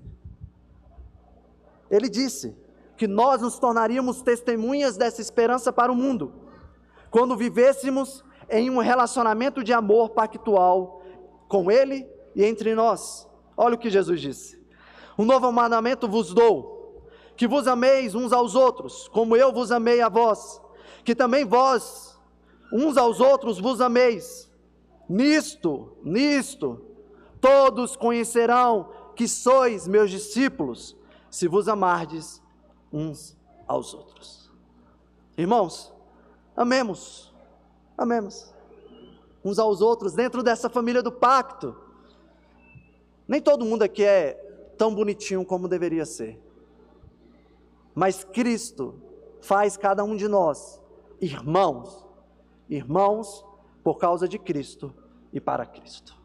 [1.89, 2.55] ele disse
[2.97, 6.33] que nós nos tornaríamos testemunhas dessa esperança para o mundo,
[7.11, 11.03] quando vivêssemos em um relacionamento de amor pactual
[11.47, 13.29] com Ele e entre nós.
[13.55, 14.59] Olha o que Jesus disse:
[15.17, 17.05] Um novo mandamento vos dou,
[17.35, 20.61] que vos ameis uns aos outros, como eu vos amei a vós,
[21.03, 22.17] que também vós,
[22.73, 24.49] uns aos outros, vos ameis.
[25.09, 26.85] Nisto, nisto,
[27.41, 30.95] todos conhecerão que sois meus discípulos,
[31.29, 32.41] se vos amardes
[32.91, 33.37] uns
[33.67, 34.49] aos outros.
[35.37, 35.93] Irmãos,
[36.55, 37.31] amemos
[37.97, 38.53] amemos
[39.43, 41.75] uns aos outros dentro dessa família do pacto.
[43.27, 44.33] Nem todo mundo aqui é
[44.77, 46.39] tão bonitinho como deveria ser.
[47.95, 48.95] Mas Cristo
[49.41, 50.79] faz cada um de nós
[51.19, 52.05] irmãos,
[52.69, 53.45] irmãos
[53.83, 54.93] por causa de Cristo
[55.31, 56.15] e para Cristo.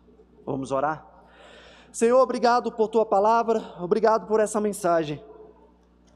[0.44, 1.06] Vamos orar?
[1.92, 5.22] Senhor, obrigado por tua palavra, obrigado por essa mensagem.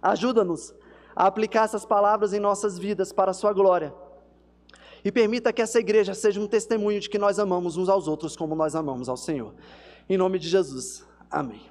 [0.02, 0.74] Ajuda-nos
[1.14, 3.92] a aplicar essas palavras em nossas vidas para a sua glória
[5.04, 8.36] e permita que essa igreja seja um testemunho de que nós amamos uns aos outros
[8.36, 9.54] como nós amamos ao Senhor.
[10.08, 11.04] Em nome de Jesus.
[11.30, 11.69] Amém.